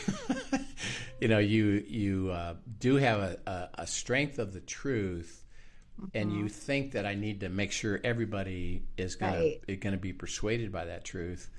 you 1.22 1.28
know 1.28 1.40
you 1.40 1.84
you 1.88 2.30
uh, 2.30 2.54
do 2.80 2.98
have 2.98 3.20
a, 3.20 3.38
a, 3.48 3.82
a, 3.82 3.88
strength 3.88 4.38
of 4.38 4.54
the 4.54 4.60
truth, 4.60 5.44
mm-hmm. 6.00 6.18
and 6.18 6.32
you 6.32 6.50
think 6.50 6.94
that 6.94 7.06
I 7.06 7.16
need 7.16 7.42
to 7.42 7.50
make 7.50 7.72
sure 7.72 8.00
everybody 8.04 8.84
is 8.98 9.16
going 9.16 9.58
right. 9.68 9.82
to 9.82 9.98
be 9.98 10.14
persuaded 10.14 10.72
by 10.72 10.86
that 10.86 11.04
truth. 11.04 11.50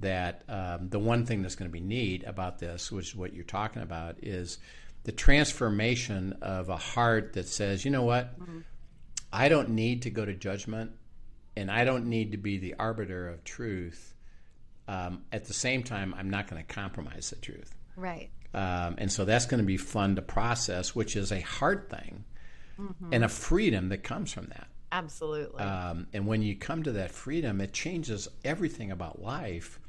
That 0.00 0.44
um, 0.48 0.90
the 0.90 1.00
one 1.00 1.26
thing 1.26 1.42
that's 1.42 1.56
going 1.56 1.68
to 1.68 1.72
be 1.72 1.80
neat 1.80 2.22
about 2.24 2.60
this, 2.60 2.92
which 2.92 3.08
is 3.08 3.16
what 3.16 3.34
you're 3.34 3.44
talking 3.44 3.82
about, 3.82 4.22
is 4.22 4.58
the 5.02 5.12
transformation 5.12 6.36
of 6.40 6.68
a 6.68 6.76
heart 6.76 7.32
that 7.32 7.48
says, 7.48 7.84
you 7.84 7.90
know 7.90 8.04
what, 8.04 8.38
mm-hmm. 8.38 8.60
I 9.32 9.48
don't 9.48 9.70
need 9.70 10.02
to 10.02 10.10
go 10.10 10.24
to 10.24 10.34
judgment, 10.34 10.92
and 11.56 11.68
I 11.68 11.84
don't 11.84 12.06
need 12.06 12.30
to 12.30 12.38
be 12.38 12.58
the 12.58 12.76
arbiter 12.78 13.28
of 13.28 13.42
truth 13.42 14.14
um, 14.88 15.22
at 15.30 15.44
the 15.44 15.52
same 15.52 15.82
time, 15.82 16.14
I'm 16.16 16.30
not 16.30 16.48
going 16.48 16.64
to 16.64 16.74
compromise 16.74 17.30
the 17.30 17.36
truth. 17.36 17.74
Right. 17.94 18.30
Um, 18.54 18.94
and 18.96 19.12
so 19.12 19.26
that's 19.26 19.44
going 19.44 19.60
to 19.60 19.66
be 19.66 19.76
fun 19.76 20.16
to 20.16 20.22
process, 20.22 20.94
which 20.94 21.14
is 21.14 21.30
a 21.30 21.40
hard 21.40 21.90
thing 21.90 22.24
Mm-hmm. 22.80 23.12
and 23.12 23.24
a 23.24 23.28
freedom 23.28 23.88
that 23.88 24.04
comes 24.04 24.32
from 24.32 24.46
that. 24.46 24.68
Absolutely. 24.92 25.62
Um, 25.62 26.06
and 26.12 26.26
when 26.26 26.42
you 26.42 26.56
come 26.56 26.82
to 26.84 26.92
that 26.92 27.10
freedom, 27.10 27.60
it 27.60 27.72
changes 27.72 28.28
everything 28.44 28.90
about 28.90 29.20
life 29.20 29.80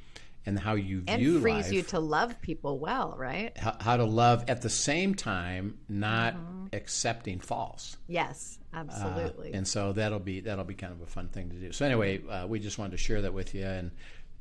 and 0.45 0.58
how 0.58 0.73
you 0.73 1.02
view 1.02 1.04
life. 1.06 1.08
and 1.08 1.19
view 1.21 1.41
frees 1.41 1.65
life. 1.65 1.73
you 1.73 1.82
to 1.84 1.99
love 1.99 2.41
people 2.41 2.80
well, 2.80 3.15
right? 3.17 3.56
how, 3.58 3.75
how 3.80 3.97
to 3.97 4.06
love 4.06 4.45
at 4.49 4.62
the 4.62 4.69
same 4.69 5.13
time, 5.15 5.78
not 5.88 6.34
Mm-hmm. 6.34 6.65
accepting 6.73 7.39
false. 7.39 7.97
Yes, 8.08 8.60
absolutely. 8.73 9.54
Uh, 9.54 9.58
and 9.58 9.67
so 9.67 9.91
that'll 9.93 10.19
be 10.19 10.39
that'll 10.41 10.65
be 10.65 10.75
kind 10.75 10.93
of 10.93 11.02
a 11.02 11.06
fun 11.08 11.28
thing 11.30 11.49
to 11.49 11.56
do. 11.56 11.71
So 11.71 11.86
anyway, 11.86 12.21
uh, 12.28 12.47
we 12.47 12.60
just 12.60 12.78
wanted 12.78 12.91
to 12.91 12.97
share 12.97 13.21
that 13.21 13.34
with 13.34 13.54
you, 13.56 13.65
and 13.65 13.91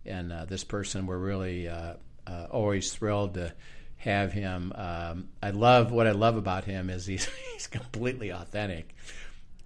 and 0.05 0.33
uh, 0.33 0.45
this 0.47 0.65
person 0.65 1.07
we're 1.07 1.19
really 1.19 1.69
uh, 1.69 1.95
uh, 2.27 2.47
always 2.51 2.93
thrilled 2.93 3.35
to 3.35 3.53
have 3.99 4.33
him. 4.33 4.73
Um, 4.75 5.29
I 5.43 5.51
love 5.51 5.91
what 5.93 6.07
I 6.07 6.13
love 6.13 6.37
about 6.37 6.65
him 6.65 6.89
is 6.91 7.07
he's 7.07 7.27
he's 7.53 7.67
completely 7.67 8.31
authentic 8.31 8.95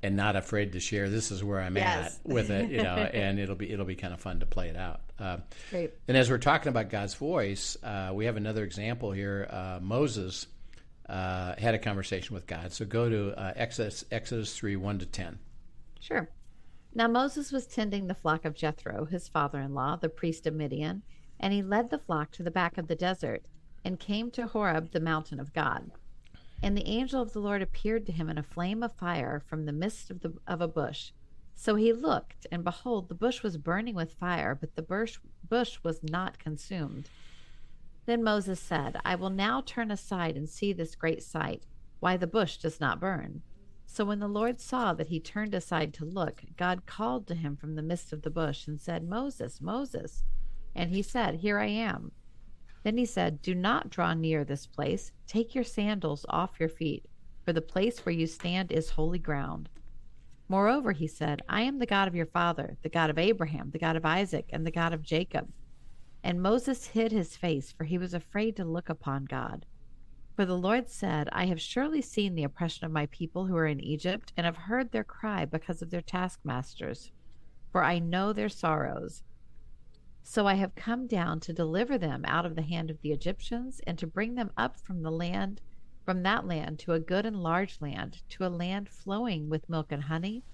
and 0.03 0.17
not 0.17 0.35
afraid 0.37 0.73
to 0.73 0.81
share. 0.81 1.09
This 1.09 1.31
is 1.31 1.45
where 1.45 1.61
I'm 1.61 1.77
Yes. 1.77 2.19
at 2.25 2.31
with 2.33 2.51
it, 2.51 2.71
you 2.71 2.83
know, 2.83 2.97
and 3.13 3.39
it'll 3.39 3.55
be 3.55 3.71
it'll 3.71 3.85
be 3.87 3.95
kind 3.95 4.13
of 4.13 4.21
fun 4.21 4.41
to 4.41 4.47
play 4.47 4.69
it 4.69 4.77
out. 4.77 5.01
Uh, 5.19 5.37
Great. 5.71 5.93
and 6.09 6.17
as 6.17 6.29
we're 6.31 6.39
talking 6.39 6.69
about 6.69 6.91
God's 6.91 7.15
voice, 7.15 7.77
uh, 7.85 8.11
we 8.13 8.25
have 8.25 8.37
another 8.37 8.65
example 8.65 9.13
here. 9.13 9.47
Uh, 9.51 9.79
Moses 9.81 10.47
uh, 11.09 11.55
had 11.59 11.75
a 11.75 11.79
conversation 11.79 12.35
with 12.35 12.47
God. 12.47 12.73
So 12.73 12.85
go 12.85 13.09
to 13.09 13.39
uh, 13.39 13.53
Exodus 13.55 14.05
Exodus 14.11 14.57
three 14.57 14.77
one 14.77 14.99
to 14.99 15.07
ten. 15.07 15.39
Sure. 16.01 16.29
Now 16.95 17.07
Moses 17.09 17.53
was 17.53 17.67
tending 17.67 18.07
the 18.07 18.15
flock 18.15 18.45
of 18.45 18.55
Jethro, 18.55 19.05
his 19.05 19.29
father 19.29 19.61
in 19.61 19.73
law, 19.75 19.97
the 19.97 20.09
priest 20.09 20.47
of 20.47 20.55
Midian, 20.55 21.03
and 21.39 21.53
he 21.53 21.63
led 21.63 21.91
the 21.91 21.99
flock 21.99 22.33
to 22.33 22.43
the 22.43 22.51
back 22.51 22.77
of 22.77 22.87
the 22.89 22.95
desert 22.97 23.45
and 23.85 23.99
came 23.99 24.31
to 24.33 24.47
Horeb, 24.47 24.93
the 24.93 25.01
mountain 25.01 25.41
of 25.41 25.53
God. 25.53 25.91
And 26.63 26.77
the 26.77 26.89
angel 26.89 27.21
of 27.21 27.33
the 27.33 27.41
Lord 27.41 27.63
appeared 27.63 28.07
to 28.07 28.13
him 28.13 28.29
in 28.29 28.39
a 28.39 28.43
flame 28.43 28.83
of 28.83 28.93
fire 28.93 29.43
from 29.47 29.65
the 29.65 29.73
midst 29.73 30.11
of, 30.11 30.21
the, 30.21 30.35
of 30.47 30.61
a 30.61 30.69
bush. 30.69 31.11
So 31.55 31.75
he 31.75 31.93
looked, 31.93 32.47
and 32.51 32.65
behold, 32.65 33.09
the 33.09 33.15
bush 33.15 33.43
was 33.43 33.57
burning 33.57 33.95
with 33.95 34.15
fire, 34.15 34.55
but 34.55 34.75
the 34.75 34.83
bush, 34.83 35.19
bush 35.49 35.79
was 35.83 36.03
not 36.03 36.39
consumed. 36.39 37.09
Then 38.07 38.23
Moses 38.23 38.59
said, 38.59 39.01
I 39.05 39.15
will 39.15 39.31
now 39.31 39.61
turn 39.61 39.91
aside 39.91 40.37
and 40.37 40.49
see 40.49 40.73
this 40.73 40.95
great 40.95 41.23
sight, 41.23 41.65
why 42.01 42.17
the 42.17 42.27
bush 42.27 42.57
does 42.57 42.81
not 42.81 43.01
burn. 43.01 43.43
So 43.87 44.05
when 44.05 44.21
the 44.21 44.29
Lord 44.29 44.61
saw 44.61 44.95
that 44.95 45.09
he 45.09 45.21
turned 45.21 45.55
aside 45.55 45.93
to 45.95 46.05
look, 46.05 46.43
God 46.57 46.87
called 46.87 47.27
to 47.27 47.35
him 47.35 47.57
from 47.57 47.75
the 47.75 47.83
midst 47.83 48.13
of 48.13 48.23
the 48.23 48.31
bush 48.31 48.67
and 48.67 48.81
said, 48.81 49.09
Moses, 49.09 49.61
Moses. 49.61 50.25
And 50.75 50.91
he 50.91 51.03
said, 51.03 51.37
Here 51.37 51.59
I 51.59 51.67
am. 51.67 52.13
Then 52.83 52.99
he 52.99 53.07
said, 53.07 53.43
Do 53.43 53.55
not 53.55 53.91
draw 53.91 54.15
near 54.15 54.45
this 54.45 54.67
place. 54.67 55.13
Take 55.27 55.55
your 55.55 55.65
sandals 55.65 56.27
off 56.29 56.59
your 56.59 56.69
feet, 56.69 57.07
for 57.45 57.53
the 57.53 57.61
place 57.61 58.05
where 58.05 58.15
you 58.15 58.27
stand 58.27 58.73
is 58.73 58.91
holy 58.91 59.19
ground. 59.19 59.69
Moreover, 60.49 60.93
he 60.93 61.07
said, 61.07 61.43
I 61.49 61.63
am 61.63 61.79
the 61.79 61.87
God 61.87 62.09
of 62.09 62.15
your 62.15 62.27
father, 62.27 62.77
the 62.83 62.89
God 62.89 63.09
of 63.09 63.19
Abraham, 63.19 63.71
the 63.71 63.79
God 63.79 63.97
of 63.97 64.05
Isaac, 64.05 64.51
and 64.53 64.67
the 64.67 64.71
God 64.71 64.93
of 64.93 65.03
Jacob. 65.03 65.51
And 66.25 66.43
Moses 66.43 66.87
hid 66.89 67.13
his 67.13 67.37
face, 67.37 67.73
for 67.73 67.85
he 67.85 67.99
was 67.99 68.15
afraid 68.15 68.57
to 68.57 68.65
look 68.65 68.89
upon 68.89 69.25
God. 69.25 69.65
For 70.37 70.45
the 70.45 70.59
Lord 70.59 70.89
said, 70.89 71.29
I 71.33 71.47
have 71.47 71.61
surely 71.61 72.03
seen 72.03 72.35
the 72.35 72.45
oppression 72.45 72.85
of 72.85 72.93
my 72.93 73.07
people 73.07 73.47
who 73.47 73.57
are 73.57 73.67
in 73.67 73.81
Egypt, 73.81 74.33
and 74.37 74.45
have 74.45 74.57
heard 74.57 74.91
their 74.91 75.05
cry 75.05 75.45
because 75.45 75.83
of 75.83 75.91
their 75.91 76.03
taskmasters. 76.03 77.13
For 77.71 77.83
I 77.85 77.99
know 77.99 78.33
their 78.33 78.49
sorrows. 78.49 79.23
So 80.23 80.47
I 80.47 80.55
have 80.55 80.75
come 80.75 81.07
down 81.07 81.41
to 81.41 81.53
deliver 81.53 81.99
them 81.99 82.25
out 82.27 82.47
of 82.47 82.55
the 82.55 82.63
hand 82.63 82.91
of 82.91 83.01
the 83.03 83.13
Egyptians, 83.13 83.81
and 83.87 83.99
to 83.99 84.07
bring 84.07 84.35
them 84.35 84.51
up 84.57 84.79
from 84.79 85.03
the 85.03 85.11
land, 85.11 85.61
from 86.05 86.23
that 86.23 86.47
land 86.47 86.79
to 86.81 86.93
a 86.93 87.01
good 87.01 87.27
and 87.27 87.43
large 87.43 87.81
land, 87.81 88.23
to 88.31 88.47
a 88.47 88.49
land 88.49 88.89
flowing 88.89 89.49
with 89.49 89.69
milk 89.69 89.91
and 89.91 90.05
honey, 90.05 90.45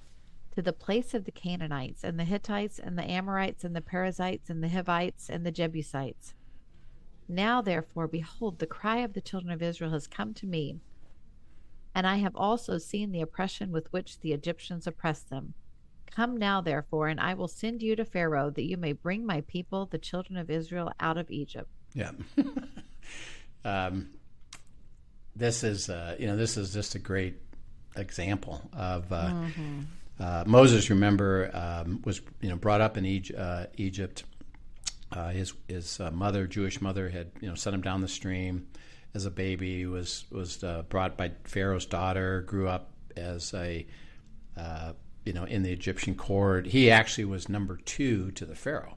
to 0.54 0.62
the 0.62 0.72
place 0.72 1.14
of 1.14 1.24
the 1.24 1.30
Canaanites, 1.30 2.02
and 2.02 2.18
the 2.18 2.24
Hittites, 2.24 2.78
and 2.78 2.98
the 2.98 3.08
Amorites, 3.08 3.62
and 3.62 3.76
the 3.76 3.80
Perizzites, 3.80 4.50
and 4.50 4.64
the 4.64 4.68
Hivites, 4.68 5.28
and 5.28 5.44
the 5.44 5.52
Jebusites. 5.52 6.34
Now, 7.28 7.60
therefore, 7.60 8.08
behold, 8.08 8.58
the 8.58 8.66
cry 8.66 8.98
of 8.98 9.12
the 9.12 9.20
children 9.20 9.52
of 9.52 9.62
Israel 9.62 9.92
has 9.92 10.06
come 10.06 10.32
to 10.34 10.46
me, 10.46 10.80
and 11.94 12.06
I 12.06 12.16
have 12.16 12.34
also 12.34 12.78
seen 12.78 13.12
the 13.12 13.20
oppression 13.20 13.70
with 13.70 13.92
which 13.92 14.20
the 14.20 14.32
Egyptians 14.32 14.86
oppress 14.86 15.20
them. 15.20 15.54
Come 16.10 16.36
now, 16.36 16.60
therefore, 16.60 17.08
and 17.08 17.20
I 17.20 17.34
will 17.34 17.48
send 17.48 17.82
you 17.82 17.96
to 17.96 18.04
Pharaoh, 18.04 18.50
that 18.50 18.62
you 18.62 18.76
may 18.76 18.92
bring 18.92 19.24
my 19.24 19.42
people, 19.42 19.86
the 19.86 19.98
children 19.98 20.38
of 20.38 20.50
Israel, 20.50 20.92
out 21.00 21.18
of 21.18 21.30
Egypt. 21.30 21.70
Yeah. 21.94 22.12
um, 23.64 24.08
this 25.36 25.62
is 25.62 25.88
uh, 25.88 26.16
you 26.18 26.26
know 26.26 26.36
this 26.36 26.56
is 26.56 26.72
just 26.72 26.94
a 26.94 26.98
great 26.98 27.36
example 27.96 28.60
of 28.72 29.10
uh, 29.12 29.46
uh, 30.20 30.44
Moses. 30.46 30.90
Remember, 30.90 31.50
um, 31.54 32.02
was 32.04 32.20
you 32.40 32.48
know 32.48 32.56
brought 32.56 32.80
up 32.80 32.96
in 32.96 33.06
Egypt. 33.06 33.38
Uh, 33.38 33.66
Egypt. 33.76 34.24
Uh, 35.10 35.30
his 35.30 35.54
his 35.68 36.00
uh, 36.00 36.10
mother, 36.10 36.46
Jewish 36.46 36.82
mother, 36.82 37.08
had 37.08 37.30
you 37.40 37.48
know 37.48 37.54
sent 37.54 37.74
him 37.74 37.80
down 37.80 38.02
the 38.02 38.08
stream 38.08 38.66
as 39.14 39.24
a 39.24 39.30
baby. 39.30 39.86
Was 39.86 40.24
was 40.30 40.62
uh, 40.62 40.82
brought 40.88 41.16
by 41.16 41.32
Pharaoh's 41.44 41.86
daughter. 41.86 42.42
Grew 42.42 42.68
up 42.68 42.90
as 43.16 43.54
a 43.54 43.86
uh, 44.56 44.92
you 45.28 45.34
know 45.34 45.44
in 45.44 45.62
the 45.62 45.70
Egyptian 45.70 46.14
court. 46.14 46.66
He 46.66 46.90
actually 46.90 47.26
was 47.26 47.48
number 47.50 47.76
two 47.84 48.30
to 48.32 48.46
the 48.46 48.54
Pharaoh 48.54 48.96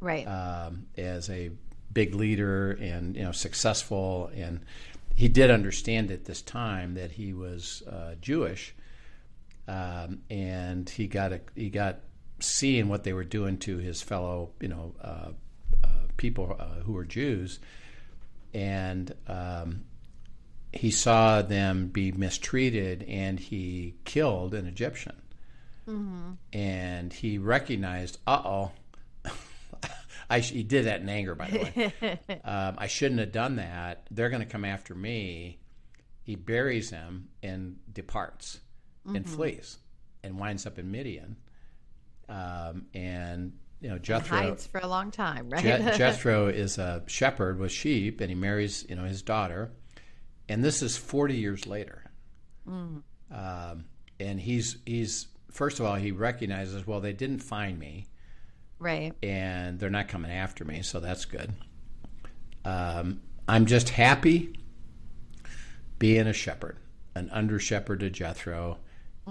Right. 0.00 0.26
um, 0.26 0.86
as 0.96 1.28
a 1.28 1.50
big 1.92 2.14
leader 2.14 2.72
and 2.80 3.14
you 3.14 3.22
know 3.22 3.32
successful 3.32 4.30
and 4.34 4.60
he 5.14 5.28
did 5.28 5.50
understand 5.50 6.10
at 6.10 6.24
this 6.24 6.40
time 6.42 6.94
that 6.94 7.10
he 7.12 7.32
was 7.34 7.82
uh, 7.86 8.14
Jewish 8.20 8.74
um, 9.66 10.20
and 10.30 10.88
he 10.88 11.06
got 11.06 11.32
a, 11.32 11.40
he 11.54 11.68
got 11.70 12.00
seeing 12.40 12.88
what 12.88 13.04
they 13.04 13.12
were 13.12 13.24
doing 13.24 13.58
to 13.58 13.76
his 13.78 14.00
fellow 14.00 14.50
you 14.60 14.68
know 14.68 14.94
uh, 15.02 15.30
uh, 15.84 15.88
people 16.16 16.56
uh, 16.58 16.80
who 16.84 16.92
were 16.92 17.04
Jews 17.04 17.58
and 18.54 19.12
um, 19.26 19.84
he 20.72 20.90
saw 20.90 21.42
them 21.42 21.88
be 21.88 22.12
mistreated 22.12 23.02
and 23.08 23.38
he 23.40 23.96
killed 24.04 24.54
an 24.54 24.66
Egyptian 24.66 25.16
and 26.52 27.12
he 27.12 27.38
recognized 27.38 28.18
uh 28.26 28.42
oh 28.44 28.72
I 30.30 30.40
he 30.40 30.62
did 30.62 30.84
that 30.86 31.00
in 31.00 31.08
anger, 31.08 31.34
by 31.34 31.48
the 31.50 31.58
way. 31.58 32.20
um, 32.44 32.74
I 32.78 32.86
shouldn't 32.86 33.20
have 33.20 33.32
done 33.32 33.56
that. 33.56 34.06
They're 34.10 34.28
going 34.28 34.42
to 34.42 34.48
come 34.48 34.64
after 34.64 34.94
me. 34.94 35.58
He 36.22 36.36
buries 36.36 36.90
him 36.90 37.28
and 37.42 37.76
departs 37.92 38.60
and 39.06 39.26
flees 39.26 39.78
and 40.22 40.38
winds 40.38 40.66
up 40.66 40.78
in 40.78 40.90
Midian. 40.90 41.36
Um, 42.28 42.86
and 42.92 43.52
you 43.80 43.88
know 43.88 43.98
Jethro 43.98 44.36
Hides 44.36 44.66
for 44.66 44.80
a 44.80 44.86
long 44.86 45.10
time, 45.10 45.48
right? 45.48 45.62
Je- 45.62 45.78
Jethro 45.96 46.48
is 46.48 46.76
a 46.76 47.02
shepherd 47.06 47.58
with 47.58 47.72
sheep, 47.72 48.20
and 48.20 48.28
he 48.28 48.34
marries 48.34 48.84
you 48.88 48.96
know 48.96 49.04
his 49.04 49.22
daughter. 49.22 49.70
And 50.50 50.62
this 50.62 50.82
is 50.82 50.98
forty 50.98 51.36
years 51.36 51.66
later. 51.66 52.04
Um, 53.30 53.84
and 54.20 54.38
he's 54.38 54.76
he's 54.84 55.28
first 55.50 55.80
of 55.80 55.86
all 55.86 55.94
he 55.94 56.12
recognizes 56.12 56.86
well 56.86 57.00
they 57.00 57.12
didn't 57.12 57.40
find 57.40 57.78
me 57.78 58.06
right. 58.78 59.12
and 59.22 59.78
they're 59.78 59.90
not 59.90 60.08
coming 60.08 60.30
after 60.30 60.64
me, 60.64 60.82
so 60.82 61.00
that's 61.00 61.24
good. 61.24 61.52
Um, 62.64 63.20
I'm 63.46 63.66
just 63.66 63.90
happy 63.90 64.54
being 65.98 66.26
a 66.26 66.32
shepherd, 66.32 66.76
an 67.14 67.30
under 67.30 67.58
shepherd 67.58 68.00
to 68.00 68.10
Jethro, 68.10 68.78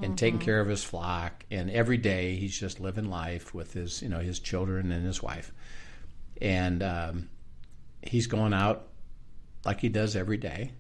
and 0.04 0.18
taking 0.18 0.40
care 0.40 0.60
of 0.60 0.68
his 0.68 0.84
flock. 0.84 1.44
And 1.50 1.72
every 1.72 1.98
day 1.98 2.36
he's 2.36 2.58
just 2.60 2.80
living 2.80 3.10
life 3.10 3.54
with 3.54 3.74
his, 3.74 4.02
you 4.02 4.10
know, 4.10 4.20
his 4.20 4.40
children 4.40 4.92
and 4.92 5.06
his 5.06 5.24
wife. 5.24 5.52
And 6.40 6.84
um, 6.84 7.30
he's 8.04 8.28
going 8.28 8.54
out 8.54 8.90
like 9.66 9.80
he 9.80 9.90
does 9.90 10.16
every 10.16 10.38
day. 10.38 10.74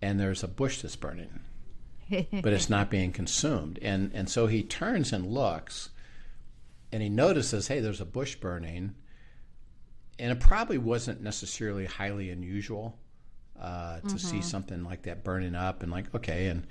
And 0.00 0.20
there's 0.20 0.42
a 0.44 0.48
bush 0.48 0.82
that's 0.82 0.96
burning, 0.96 1.40
but 2.42 2.52
it's 2.52 2.70
not 2.70 2.90
being 2.90 3.12
consumed. 3.12 3.78
And 3.82 4.12
and 4.14 4.28
so 4.28 4.46
he 4.46 4.62
turns 4.62 5.12
and 5.12 5.26
looks 5.26 5.90
and 6.92 7.02
he 7.02 7.08
notices, 7.08 7.68
hey, 7.68 7.80
there's 7.80 8.00
a 8.00 8.06
bush 8.06 8.36
burning, 8.36 8.94
and 10.18 10.32
it 10.32 10.40
probably 10.40 10.78
wasn't 10.78 11.20
necessarily 11.20 11.84
highly 11.84 12.30
unusual 12.30 12.98
uh, 13.60 14.00
to 14.00 14.18
see 14.18 14.40
something 14.40 14.84
like 14.84 15.02
that 15.02 15.24
burning 15.24 15.54
up, 15.54 15.82
and 15.82 15.92
like, 15.92 16.14
okay, 16.14 16.48
and 16.48 16.66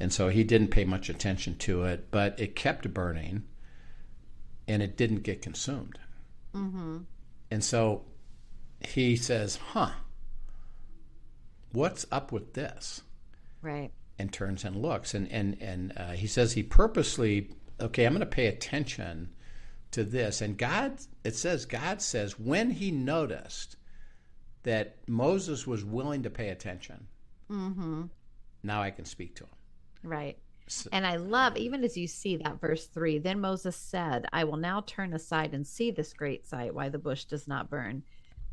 and 0.00 0.12
so 0.12 0.28
he 0.28 0.44
didn't 0.44 0.68
pay 0.68 0.84
much 0.84 1.08
attention 1.08 1.56
to 1.56 1.84
it, 1.84 2.10
but 2.10 2.38
it 2.38 2.54
kept 2.54 2.92
burning, 2.92 3.44
and 4.68 4.82
it 4.82 4.96
didn't 4.96 5.22
get 5.22 5.40
consumed, 5.40 5.98
mm-hmm. 6.54 6.98
and 7.50 7.64
so 7.64 8.02
he 8.80 9.16
says, 9.16 9.56
huh, 9.72 9.92
what's 11.72 12.04
up 12.12 12.32
with 12.32 12.52
this? 12.52 13.00
Right. 13.62 13.92
And 14.18 14.32
turns 14.32 14.64
and 14.64 14.76
looks 14.76 15.14
and 15.14 15.30
and 15.30 15.56
and 15.60 15.92
uh, 15.96 16.12
he 16.12 16.26
says 16.26 16.52
he 16.52 16.62
purposely 16.62 17.50
okay 17.80 18.04
i'm 18.04 18.12
going 18.12 18.20
to 18.20 18.26
pay 18.26 18.46
attention 18.46 19.28
to 19.90 20.04
this 20.04 20.40
and 20.40 20.56
god 20.56 20.98
it 21.24 21.34
says 21.34 21.66
god 21.66 22.00
says 22.00 22.38
when 22.38 22.70
he 22.70 22.90
noticed 22.90 23.76
that 24.64 24.96
Moses 25.06 25.66
was 25.66 25.84
willing 25.84 26.24
to 26.24 26.30
pay 26.30 26.48
attention. 26.48 27.06
Mm-hmm. 27.50 28.04
Now 28.62 28.82
I 28.82 28.90
can 28.90 29.04
speak 29.04 29.36
to 29.36 29.44
him. 29.44 29.50
Right. 30.02 30.38
And 30.92 31.06
I 31.06 31.16
love, 31.16 31.58
even 31.58 31.84
as 31.84 31.96
you 31.96 32.08
see 32.08 32.38
that 32.38 32.58
verse 32.58 32.86
three, 32.86 33.18
then 33.18 33.38
Moses 33.40 33.76
said, 33.76 34.26
I 34.32 34.44
will 34.44 34.56
now 34.56 34.82
turn 34.86 35.12
aside 35.12 35.52
and 35.52 35.66
see 35.66 35.90
this 35.90 36.14
great 36.14 36.46
sight, 36.46 36.74
why 36.74 36.88
the 36.88 36.98
bush 36.98 37.26
does 37.26 37.46
not 37.46 37.68
burn. 37.68 38.02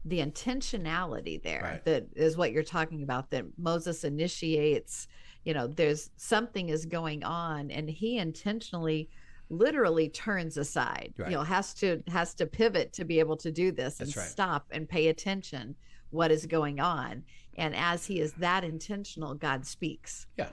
The 0.06 0.20
intentionality 0.20 1.42
there 1.42 1.62
Right. 1.62 1.86
that 1.86 2.08
is 2.16 2.38
what 2.38 2.52
you're 2.52 2.64
talking 2.64 3.04
about, 3.04 3.30
that 3.32 3.46
Moses 3.58 4.04
initiates, 4.04 5.08
you 5.44 5.54
know, 5.54 5.68
there's 5.68 6.10
something 6.18 6.70
is 6.70 6.86
going 6.86 7.24
on 7.24 7.72
and 7.72 7.90
he 7.90 8.18
intentionally 8.18 9.10
literally 9.50 10.08
turns 10.08 10.56
aside 10.56 11.14
Right. 11.18 11.30
you 11.30 11.36
know 11.36 11.44
has 11.44 11.74
to 11.74 12.02
has 12.08 12.34
to 12.36 12.46
pivot 12.46 12.94
to 12.94 13.04
be 13.04 13.20
able 13.20 13.36
to 13.36 13.52
do 13.52 13.74
this 13.74 14.00
and 14.00 14.16
right. 14.16 14.26
stop 14.26 14.66
and 14.72 14.88
pay 14.88 15.10
attention 15.10 15.76
what 16.10 16.32
is 16.32 16.46
going 16.46 16.80
on 16.80 17.26
and 17.58 17.76
as 17.76 18.06
he 18.06 18.22
is 18.22 18.32
that 18.36 18.64
intentional 18.64 19.36
god 19.36 19.66
speaks 19.66 20.26
Yeah, 20.38 20.52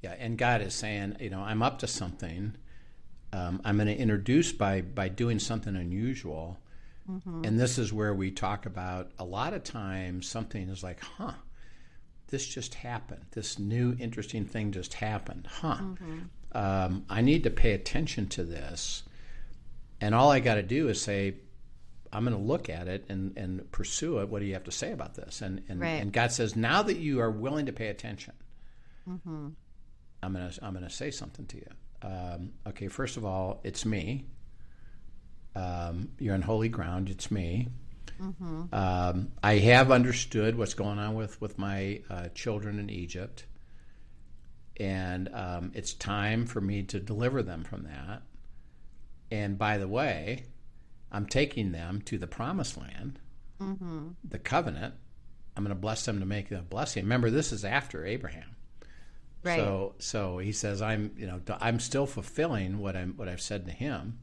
yeah. 0.00 0.14
And 0.18 0.38
God 0.38 0.62
is 0.62 0.72
saying, 0.74 1.16
you 1.20 1.28
know, 1.28 1.40
I'm 1.40 1.62
up 1.62 1.78
to 1.80 1.86
something. 1.86 2.56
Um, 3.32 3.60
I'm 3.64 3.76
going 3.76 3.88
to 3.88 3.96
introduce 3.96 4.52
by 4.52 4.80
by 4.80 5.08
doing 5.10 5.38
something 5.38 5.76
unusual. 5.76 6.58
And 7.44 7.58
this 7.58 7.78
is 7.78 7.92
where 7.92 8.12
we 8.14 8.30
talk 8.30 8.66
about 8.66 9.10
a 9.18 9.24
lot 9.24 9.54
of 9.54 9.64
times 9.64 10.28
something 10.28 10.68
is 10.68 10.82
like, 10.82 11.00
huh, 11.00 11.32
this 12.28 12.46
just 12.46 12.74
happened. 12.74 13.24
This 13.32 13.58
new 13.58 13.96
interesting 13.98 14.44
thing 14.44 14.72
just 14.72 14.92
happened. 14.94 15.48
Huh. 15.50 15.78
Um, 16.52 17.04
I 17.08 17.22
need 17.22 17.44
to 17.44 17.50
pay 17.50 17.72
attention 17.72 18.26
to 18.28 18.44
this. 18.44 19.02
And 20.00 20.14
all 20.14 20.30
I 20.30 20.40
got 20.40 20.56
to 20.56 20.62
do 20.62 20.88
is 20.88 21.00
say, 21.00 21.34
I'm 22.12 22.24
going 22.24 22.36
to 22.36 22.42
look 22.42 22.68
at 22.70 22.88
it 22.88 23.04
and, 23.08 23.36
and 23.36 23.70
pursue 23.72 24.18
it. 24.20 24.28
What 24.28 24.40
do 24.40 24.46
you 24.46 24.54
have 24.54 24.64
to 24.64 24.70
say 24.72 24.92
about 24.92 25.14
this? 25.14 25.40
And 25.42 25.62
and, 25.68 25.80
Right. 25.80 26.00
and 26.02 26.12
God 26.12 26.30
says, 26.32 26.56
now 26.56 26.82
that 26.82 26.98
you 26.98 27.20
are 27.20 27.30
willing 27.30 27.66
to 27.66 27.72
pay 27.72 27.88
attention, 27.88 28.34
I'm 30.22 30.32
gonna 30.32 30.52
I'm 30.62 30.74
gonna 30.74 30.90
say 30.90 31.10
something 31.10 31.46
to 31.46 31.56
you. 31.56 31.70
Um, 32.02 32.52
okay, 32.66 32.88
first 32.88 33.16
of 33.16 33.24
all, 33.24 33.60
it's 33.64 33.84
me. 33.86 34.26
Um, 35.58 36.10
you're 36.18 36.34
on 36.34 36.42
holy 36.42 36.68
ground. 36.68 37.08
It's 37.10 37.30
me. 37.30 37.68
Um, 38.72 39.32
I 39.42 39.54
have 39.58 39.90
understood 39.90 40.56
what's 40.58 40.74
going 40.74 40.98
on 40.98 41.14
with 41.14 41.40
with 41.40 41.58
my 41.58 42.02
uh, 42.10 42.28
children 42.34 42.78
in 42.78 42.90
Egypt, 42.90 43.44
and 44.78 45.28
um, 45.34 45.72
it's 45.74 45.92
time 45.94 46.46
for 46.46 46.60
me 46.60 46.82
to 46.84 47.00
deliver 47.00 47.42
them 47.42 47.64
from 47.64 47.84
that. 47.84 48.22
And 49.30 49.58
by 49.58 49.78
the 49.78 49.88
way, 49.88 50.44
I'm 51.12 51.26
taking 51.26 51.72
them 51.72 52.00
to 52.02 52.18
the 52.18 52.26
promised 52.26 52.76
land, 52.78 53.18
the 54.24 54.38
covenant. 54.38 54.94
I'm 55.56 55.64
going 55.64 55.74
to 55.74 55.80
bless 55.80 56.04
them 56.04 56.20
to 56.20 56.26
make 56.26 56.50
a 56.52 56.62
blessing. 56.62 57.02
Remember, 57.04 57.30
this 57.30 57.52
is 57.52 57.64
after 57.64 58.04
Abraham. 58.06 58.54
right 59.42 59.56
So 59.58 59.94
so 59.98 60.38
he 60.38 60.52
says 60.52 60.80
I'm 60.82 61.12
you 61.16 61.26
know 61.26 61.40
I'm 61.60 61.78
still 61.80 62.06
fulfilling 62.06 62.78
what 62.78 62.96
I'm 62.96 63.14
what 63.16 63.28
I've 63.28 63.40
said 63.40 63.66
to 63.66 63.72
him, 63.72 64.18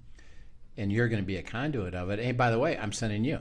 and 0.77 0.91
you're 0.91 1.07
going 1.07 1.21
to 1.21 1.25
be 1.25 1.37
a 1.37 1.43
conduit 1.43 1.95
of 1.95 2.09
it. 2.09 2.19
Hey, 2.19 2.31
by 2.31 2.51
the 2.51 2.59
way, 2.59 2.77
I'm 2.77 2.91
sending 2.91 3.23
you. 3.23 3.39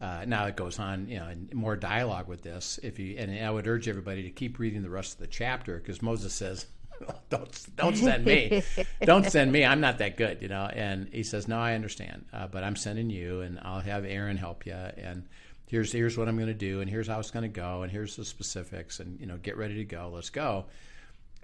Uh, 0.00 0.24
now 0.26 0.46
it 0.46 0.56
goes 0.56 0.78
on, 0.78 1.08
you 1.08 1.18
know, 1.18 1.26
and 1.26 1.52
more 1.54 1.76
dialogue 1.76 2.28
with 2.28 2.42
this. 2.42 2.78
If 2.82 2.98
you 2.98 3.16
and 3.16 3.32
I 3.44 3.50
would 3.50 3.66
urge 3.66 3.88
everybody 3.88 4.22
to 4.24 4.30
keep 4.30 4.58
reading 4.58 4.82
the 4.82 4.90
rest 4.90 5.14
of 5.14 5.18
the 5.18 5.26
chapter 5.26 5.78
because 5.78 6.02
Moses 6.02 6.32
says, 6.34 6.66
"Don't 7.30 7.76
don't 7.76 7.96
send 7.96 8.24
me, 8.24 8.62
don't 9.02 9.24
send 9.24 9.50
me. 9.50 9.64
I'm 9.64 9.80
not 9.80 9.98
that 9.98 10.16
good," 10.16 10.42
you 10.42 10.48
know. 10.48 10.68
And 10.72 11.08
he 11.10 11.22
says, 11.22 11.48
"No, 11.48 11.58
I 11.58 11.74
understand, 11.74 12.26
uh, 12.32 12.48
but 12.48 12.64
I'm 12.64 12.76
sending 12.76 13.08
you, 13.08 13.40
and 13.40 13.58
I'll 13.62 13.80
have 13.80 14.04
Aaron 14.04 14.36
help 14.36 14.66
you, 14.66 14.74
and 14.74 15.26
here's 15.68 15.90
here's 15.92 16.18
what 16.18 16.28
I'm 16.28 16.36
going 16.36 16.48
to 16.48 16.54
do, 16.54 16.80
and 16.80 16.90
here's 16.90 17.08
how 17.08 17.18
it's 17.18 17.30
going 17.30 17.44
to 17.44 17.48
go, 17.48 17.82
and 17.82 17.90
here's 17.90 18.16
the 18.16 18.24
specifics, 18.24 19.00
and 19.00 19.18
you 19.20 19.26
know, 19.26 19.38
get 19.38 19.56
ready 19.56 19.76
to 19.76 19.84
go. 19.84 20.10
Let's 20.12 20.30
go." 20.30 20.66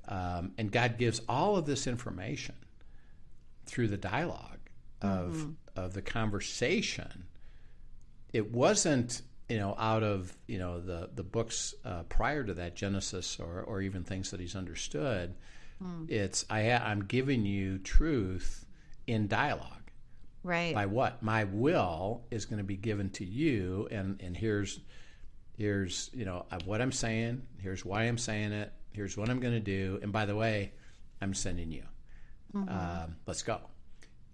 Um, 0.08 0.52
and 0.58 0.72
God 0.72 0.98
gives 0.98 1.20
all 1.28 1.56
of 1.56 1.66
this 1.66 1.86
information 1.86 2.56
through 3.66 3.88
the 3.88 3.96
dialogue 3.96 4.58
of 5.02 5.48
of 5.76 5.94
the 5.94 6.02
conversation 6.02 7.24
it 8.32 8.52
wasn't 8.52 9.22
you 9.48 9.58
know 9.58 9.74
out 9.78 10.02
of 10.02 10.36
you 10.46 10.58
know 10.58 10.80
the 10.80 11.10
the 11.14 11.24
books 11.24 11.74
uh, 11.84 12.04
prior 12.04 12.44
to 12.44 12.54
that 12.54 12.76
Genesis 12.76 13.38
or 13.40 13.62
or 13.62 13.82
even 13.82 14.04
things 14.04 14.30
that 14.30 14.40
he's 14.40 14.54
understood. 14.56 15.34
It's 16.08 16.44
I 16.50 16.62
ha- 16.64 16.84
I'm 16.84 17.04
giving 17.04 17.44
you 17.46 17.78
truth 17.78 18.66
in 19.06 19.28
dialogue. 19.28 19.90
right 20.44 20.74
By 20.74 20.86
what 20.86 21.22
my 21.22 21.44
will 21.44 22.22
is 22.30 22.44
going 22.44 22.58
to 22.58 22.64
be 22.64 22.76
given 22.76 23.10
to 23.10 23.24
you, 23.24 23.88
and 23.90 24.20
and 24.22 24.36
here's 24.36 24.78
here's 25.56 26.10
you 26.12 26.24
know 26.24 26.46
uh, 26.52 26.58
what 26.64 26.80
I'm 26.80 26.92
saying. 26.92 27.42
Here's 27.58 27.84
why 27.84 28.02
I'm 28.04 28.18
saying 28.18 28.52
it. 28.52 28.72
Here's 28.92 29.16
what 29.16 29.30
I'm 29.30 29.40
going 29.40 29.54
to 29.54 29.60
do. 29.60 29.98
And 30.02 30.12
by 30.12 30.26
the 30.26 30.36
way, 30.36 30.72
I'm 31.20 31.34
sending 31.34 31.72
you. 31.72 31.84
Um, 32.54 33.16
let's 33.26 33.42
go. 33.42 33.60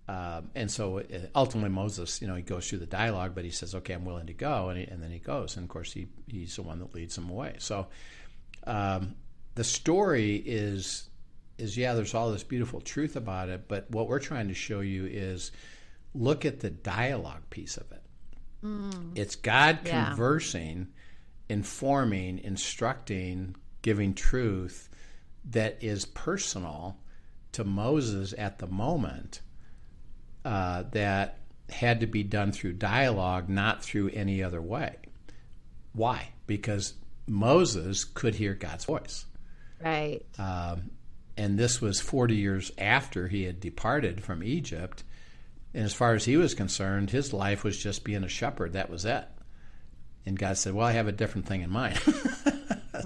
Um, 0.09 0.51
and 0.55 0.71
so 0.71 0.99
uh, 1.01 1.03
ultimately 1.35 1.71
Moses, 1.71 2.23
you 2.23 2.29
know, 2.29 2.35
he 2.37 2.43
goes 2.43 2.69
through 2.69 2.79
the 2.79 2.87
dialogue, 2.87 3.35
but 3.35 3.45
he 3.45 3.51
says, 3.51 3.75
"Okay, 3.75 3.93
I'm 3.93 4.05
willing 4.05 4.27
to 4.29 4.33
go," 4.35 4.69
and, 4.69 4.79
he, 4.79 4.85
and 4.85 5.03
then 5.03 5.11
he 5.11 5.19
goes. 5.19 5.57
And 5.57 5.65
of 5.65 5.69
course, 5.69 5.93
he 5.93 6.07
he's 6.29 6.55
the 6.57 6.63
one 6.63 6.79
that 6.79 6.95
leads 6.95 7.19
him 7.19 7.29
away. 7.29 7.57
So 7.59 7.89
um, 8.67 9.17
the 9.57 9.65
story 9.65 10.37
is 10.37 11.11
is 11.59 11.77
yeah, 11.77 11.95
there's 11.95 12.15
all 12.15 12.31
this 12.31 12.45
beautiful 12.45 12.81
truth 12.81 13.17
about 13.17 13.49
it, 13.49 13.67
but 13.67 13.91
what 13.91 14.09
we're 14.09 14.21
trying 14.21 14.49
to 14.49 14.55
show 14.55 14.81
you 14.81 15.07
is 15.07 15.51
look 16.15 16.45
at 16.45 16.61
the 16.61 16.71
dialogue 16.71 17.43
piece 17.51 17.77
of 17.77 17.91
it. 17.93 18.03
It's 19.15 19.37
God 19.37 19.81
Yeah. 19.85 20.09
conversing, 20.11 20.89
informing, 21.49 22.39
instructing, 22.41 23.55
giving 23.83 24.13
truth 24.15 24.89
that 25.51 25.79
is 25.83 26.05
personal 26.05 26.99
to 27.57 27.65
Moses 27.65 28.35
at 28.37 28.59
the 28.59 28.67
moment 28.67 29.41
uh, 30.45 30.85
that 30.93 31.39
had 31.69 32.01
to 32.01 32.07
be 32.07 32.23
done 32.23 32.53
through 32.53 32.75
dialogue, 32.75 33.49
not 33.49 33.83
through 33.83 34.11
any 34.11 34.43
other 34.43 34.63
way. 34.63 34.97
Why? 35.93 36.29
Because 36.47 36.95
Moses 37.27 38.05
could 38.05 38.35
hear 38.35 38.55
God's 38.55 38.85
voice. 38.85 39.27
right 39.83 40.23
Um, 40.39 40.91
and 41.37 41.59
this 41.59 41.81
was 41.81 42.01
40 42.01 42.37
years 42.37 42.71
after 42.79 43.29
he 43.29 43.45
had 43.45 43.61
departed 43.61 44.23
from 44.23 44.43
Egypt. 44.43 45.03
And 45.75 45.85
as 45.85 45.93
far 45.93 46.15
as 46.15 46.25
he 46.25 46.37
was 46.37 46.55
concerned, 46.55 47.11
his 47.11 47.33
life 47.33 47.65
was 47.65 47.77
just 47.77 48.05
being 48.05 48.25
a 48.25 48.29
shepherd. 48.29 48.73
That 48.73 48.91
was 48.91 49.05
it. 49.05 49.27
And 50.25 50.39
God 50.39 50.57
said, 50.57 50.75
Well, 50.75 50.87
I 50.87 50.93
have 50.93 51.09
a 51.09 51.13
different 51.13 51.47
thing 51.47 51.63
in 51.63 51.71
mind. 51.71 52.01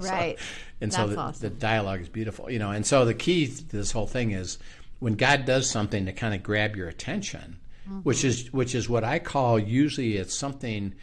right 0.09 0.37
And 0.81 0.91
so 0.93 1.07
the, 1.07 1.17
awesome. 1.17 1.41
the 1.49 1.55
dialogue 1.55 2.01
is 2.01 2.09
beautiful, 2.09 2.49
you 2.49 2.59
know. 2.59 2.71
And 2.71 2.85
so 2.85 3.05
the 3.05 3.13
key 3.13 3.47
to 3.47 3.67
this 3.69 3.91
whole 3.91 4.07
thing 4.07 4.31
is 4.31 4.57
when 4.99 5.13
God 5.15 5.45
does 5.45 5.69
something 5.69 6.05
to 6.05 6.13
kind 6.13 6.33
of 6.33 6.43
grab 6.43 6.75
your 6.75 6.87
attention, 6.87 7.57
Mm-hmm. 7.87 7.99
which 8.01 8.23
is 8.23 8.53
which 8.53 8.75
is 8.75 8.87
what 8.87 9.03
I 9.03 9.17
call 9.17 9.57
usually 9.57 10.15
it's 10.17 10.35
something 10.37 10.93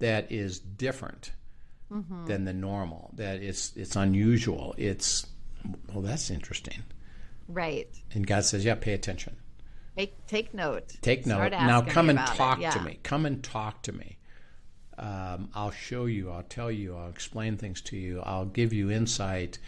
that 0.00 0.32
is 0.32 0.58
different 0.58 1.30
Mm-hmm. 1.92 2.26
than 2.26 2.44
the 2.44 2.52
normal. 2.52 3.12
That 3.14 3.40
it's 3.42 3.72
it's 3.76 3.94
unusual. 3.94 4.74
It's 4.76 5.26
well, 5.92 6.02
that's 6.02 6.30
interesting. 6.30 6.82
right 7.46 7.88
And 8.12 8.26
God 8.26 8.44
says, 8.44 8.64
"Yeah, 8.64 8.74
pay 8.74 8.94
attention. 8.94 9.36
take 9.96 10.26
take 10.26 10.52
note 10.54 10.96
Take 11.02 11.24
note. 11.24 11.52
Now 11.52 11.82
come 11.82 12.10
and 12.10 12.18
talk 12.18 12.60
Yeah. 12.60 12.70
to 12.70 12.80
me. 12.82 12.98
Come 13.04 13.26
and 13.26 13.42
talk 13.44 13.82
to 13.82 13.92
me. 13.92 14.16
Um, 14.98 15.48
I'll 15.54 15.70
show 15.72 16.06
you. 16.06 16.30
I'll 16.30 16.42
tell 16.44 16.70
you. 16.70 16.96
I'll 16.96 17.08
explain 17.10 17.56
things 17.56 17.80
to 17.82 17.96
you. 17.96 18.20
I'll 18.24 18.44
give 18.46 18.72
you 18.72 18.90
insight 18.90 19.58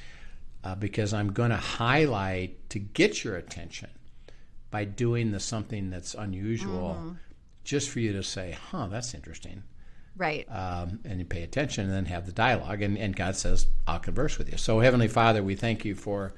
uh, 0.65 0.75
because 0.75 1.13
I'm 1.13 1.33
going 1.33 1.51
to 1.51 1.57
highlight 1.57 2.69
to 2.71 2.79
get 2.79 3.25
your 3.25 3.37
attention 3.37 3.91
by 4.71 4.85
doing 4.85 5.31
the 5.33 5.41
something 5.41 5.91
that's 5.91 6.15
unusual, 6.15 6.97
Mm-hmm. 6.99 7.13
just 7.65 7.89
for 7.91 8.01
you 8.01 8.13
to 8.13 8.23
say, 8.23 8.57
"Huh, 8.71 8.87
that's 8.89 9.15
interesting." 9.15 9.63
right 10.19 10.47
um, 10.51 10.99
and 11.05 11.19
you 11.19 11.27
pay 11.27 11.43
attention 11.43 11.85
and 11.85 11.93
then 11.93 12.07
have 12.07 12.25
the 12.25 12.33
dialogue. 12.33 12.81
And, 12.81 12.97
and 12.97 13.15
God 13.15 13.37
says, 13.37 13.67
I'll 13.87 13.99
converse 13.99 14.39
with 14.39 14.51
you. 14.51 14.57
So, 14.57 14.81
Heavenly 14.81 15.09
Father, 15.09 15.43
we 15.43 15.57
thank 15.57 15.85
you 15.85 15.95
for 15.95 16.33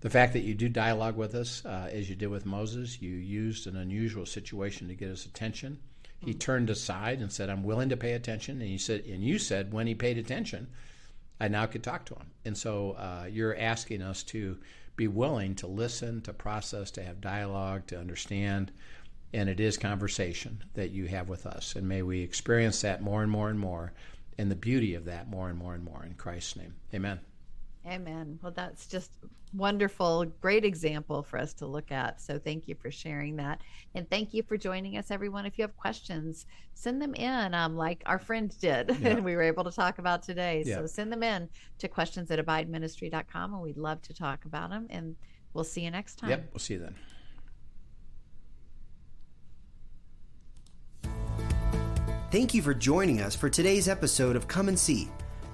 the 0.00 0.08
fact 0.08 0.32
that 0.32 0.40
you 0.44 0.54
do 0.54 0.66
dialogue 0.70 1.14
with 1.14 1.34
us 1.34 1.62
uh, 1.66 1.90
as 1.92 2.08
you 2.08 2.16
did 2.16 2.28
with 2.28 2.46
Moses. 2.46 3.02
You 3.02 3.10
used 3.10 3.66
an 3.66 3.76
unusual 3.76 4.24
situation 4.24 4.88
to 4.88 4.94
get 4.94 5.08
his 5.08 5.26
attention. 5.26 5.78
He 6.24 6.34
turned 6.34 6.68
aside 6.68 7.20
and 7.20 7.32
said, 7.32 7.48
I'm 7.48 7.62
willing 7.62 7.88
to 7.90 7.96
pay 7.96 8.12
attention. 8.12 8.60
And 8.60 8.70
you 8.70 8.78
said, 8.78 9.04
and 9.04 9.22
you 9.22 9.38
said 9.38 9.72
when 9.72 9.86
he 9.86 9.94
paid 9.94 10.18
attention, 10.18 10.68
I 11.40 11.48
now 11.48 11.66
could 11.66 11.84
talk 11.84 12.04
to 12.06 12.14
him. 12.14 12.30
And 12.44 12.58
so 12.58 12.92
uh, 12.92 13.26
you're 13.30 13.56
asking 13.56 14.02
us 14.02 14.22
to 14.24 14.58
be 14.96 15.06
willing 15.06 15.54
to 15.56 15.68
listen, 15.68 16.20
to 16.22 16.32
process, 16.32 16.90
to 16.92 17.02
have 17.04 17.20
dialogue, 17.20 17.86
to 17.86 17.98
understand. 17.98 18.72
And 19.32 19.48
it 19.48 19.60
is 19.60 19.76
conversation 19.76 20.64
that 20.74 20.90
you 20.90 21.06
have 21.06 21.28
with 21.28 21.46
us. 21.46 21.76
And 21.76 21.88
may 21.88 22.02
we 22.02 22.22
experience 22.22 22.80
that 22.80 23.02
more 23.02 23.22
and 23.22 23.30
more 23.30 23.50
and 23.50 23.58
more, 23.60 23.92
and 24.36 24.50
the 24.50 24.56
beauty 24.56 24.94
of 24.94 25.04
that 25.04 25.28
more 25.28 25.48
and 25.48 25.58
more 25.58 25.74
and 25.74 25.84
more. 25.84 26.02
In 26.04 26.14
Christ's 26.14 26.56
name, 26.56 26.74
amen. 26.92 27.20
Amen. 27.88 28.38
Well, 28.42 28.52
that's 28.52 28.86
just 28.86 29.10
wonderful, 29.54 30.26
great 30.40 30.64
example 30.64 31.22
for 31.22 31.38
us 31.38 31.54
to 31.54 31.66
look 31.66 31.90
at. 31.90 32.20
So 32.20 32.38
thank 32.38 32.68
you 32.68 32.74
for 32.74 32.90
sharing 32.90 33.36
that. 33.36 33.60
And 33.94 34.08
thank 34.10 34.34
you 34.34 34.42
for 34.42 34.56
joining 34.56 34.98
us, 34.98 35.10
everyone. 35.10 35.46
If 35.46 35.58
you 35.58 35.62
have 35.62 35.76
questions, 35.76 36.46
send 36.74 37.00
them 37.00 37.14
in, 37.14 37.54
um, 37.54 37.76
like 37.76 38.02
our 38.06 38.18
friend 38.18 38.54
did, 38.60 38.90
yeah. 39.00 39.08
and 39.08 39.24
we 39.24 39.34
were 39.34 39.42
able 39.42 39.64
to 39.64 39.70
talk 39.70 39.98
about 39.98 40.22
today. 40.22 40.62
Yeah. 40.66 40.76
So 40.76 40.86
send 40.86 41.10
them 41.10 41.22
in 41.22 41.48
to 41.78 41.88
questions 41.88 42.30
at 42.30 42.44
abideministry.com, 42.44 43.54
and 43.54 43.62
we'd 43.62 43.78
love 43.78 44.02
to 44.02 44.14
talk 44.14 44.44
about 44.44 44.70
them. 44.70 44.86
And 44.90 45.16
we'll 45.54 45.64
see 45.64 45.82
you 45.82 45.90
next 45.90 46.16
time. 46.18 46.30
Yep, 46.30 46.50
we'll 46.52 46.60
see 46.60 46.74
you 46.74 46.80
then. 46.80 46.94
Thank 52.30 52.52
you 52.52 52.60
for 52.60 52.74
joining 52.74 53.22
us 53.22 53.34
for 53.34 53.48
today's 53.48 53.88
episode 53.88 54.36
of 54.36 54.46
Come 54.46 54.68
and 54.68 54.78
See 54.78 55.08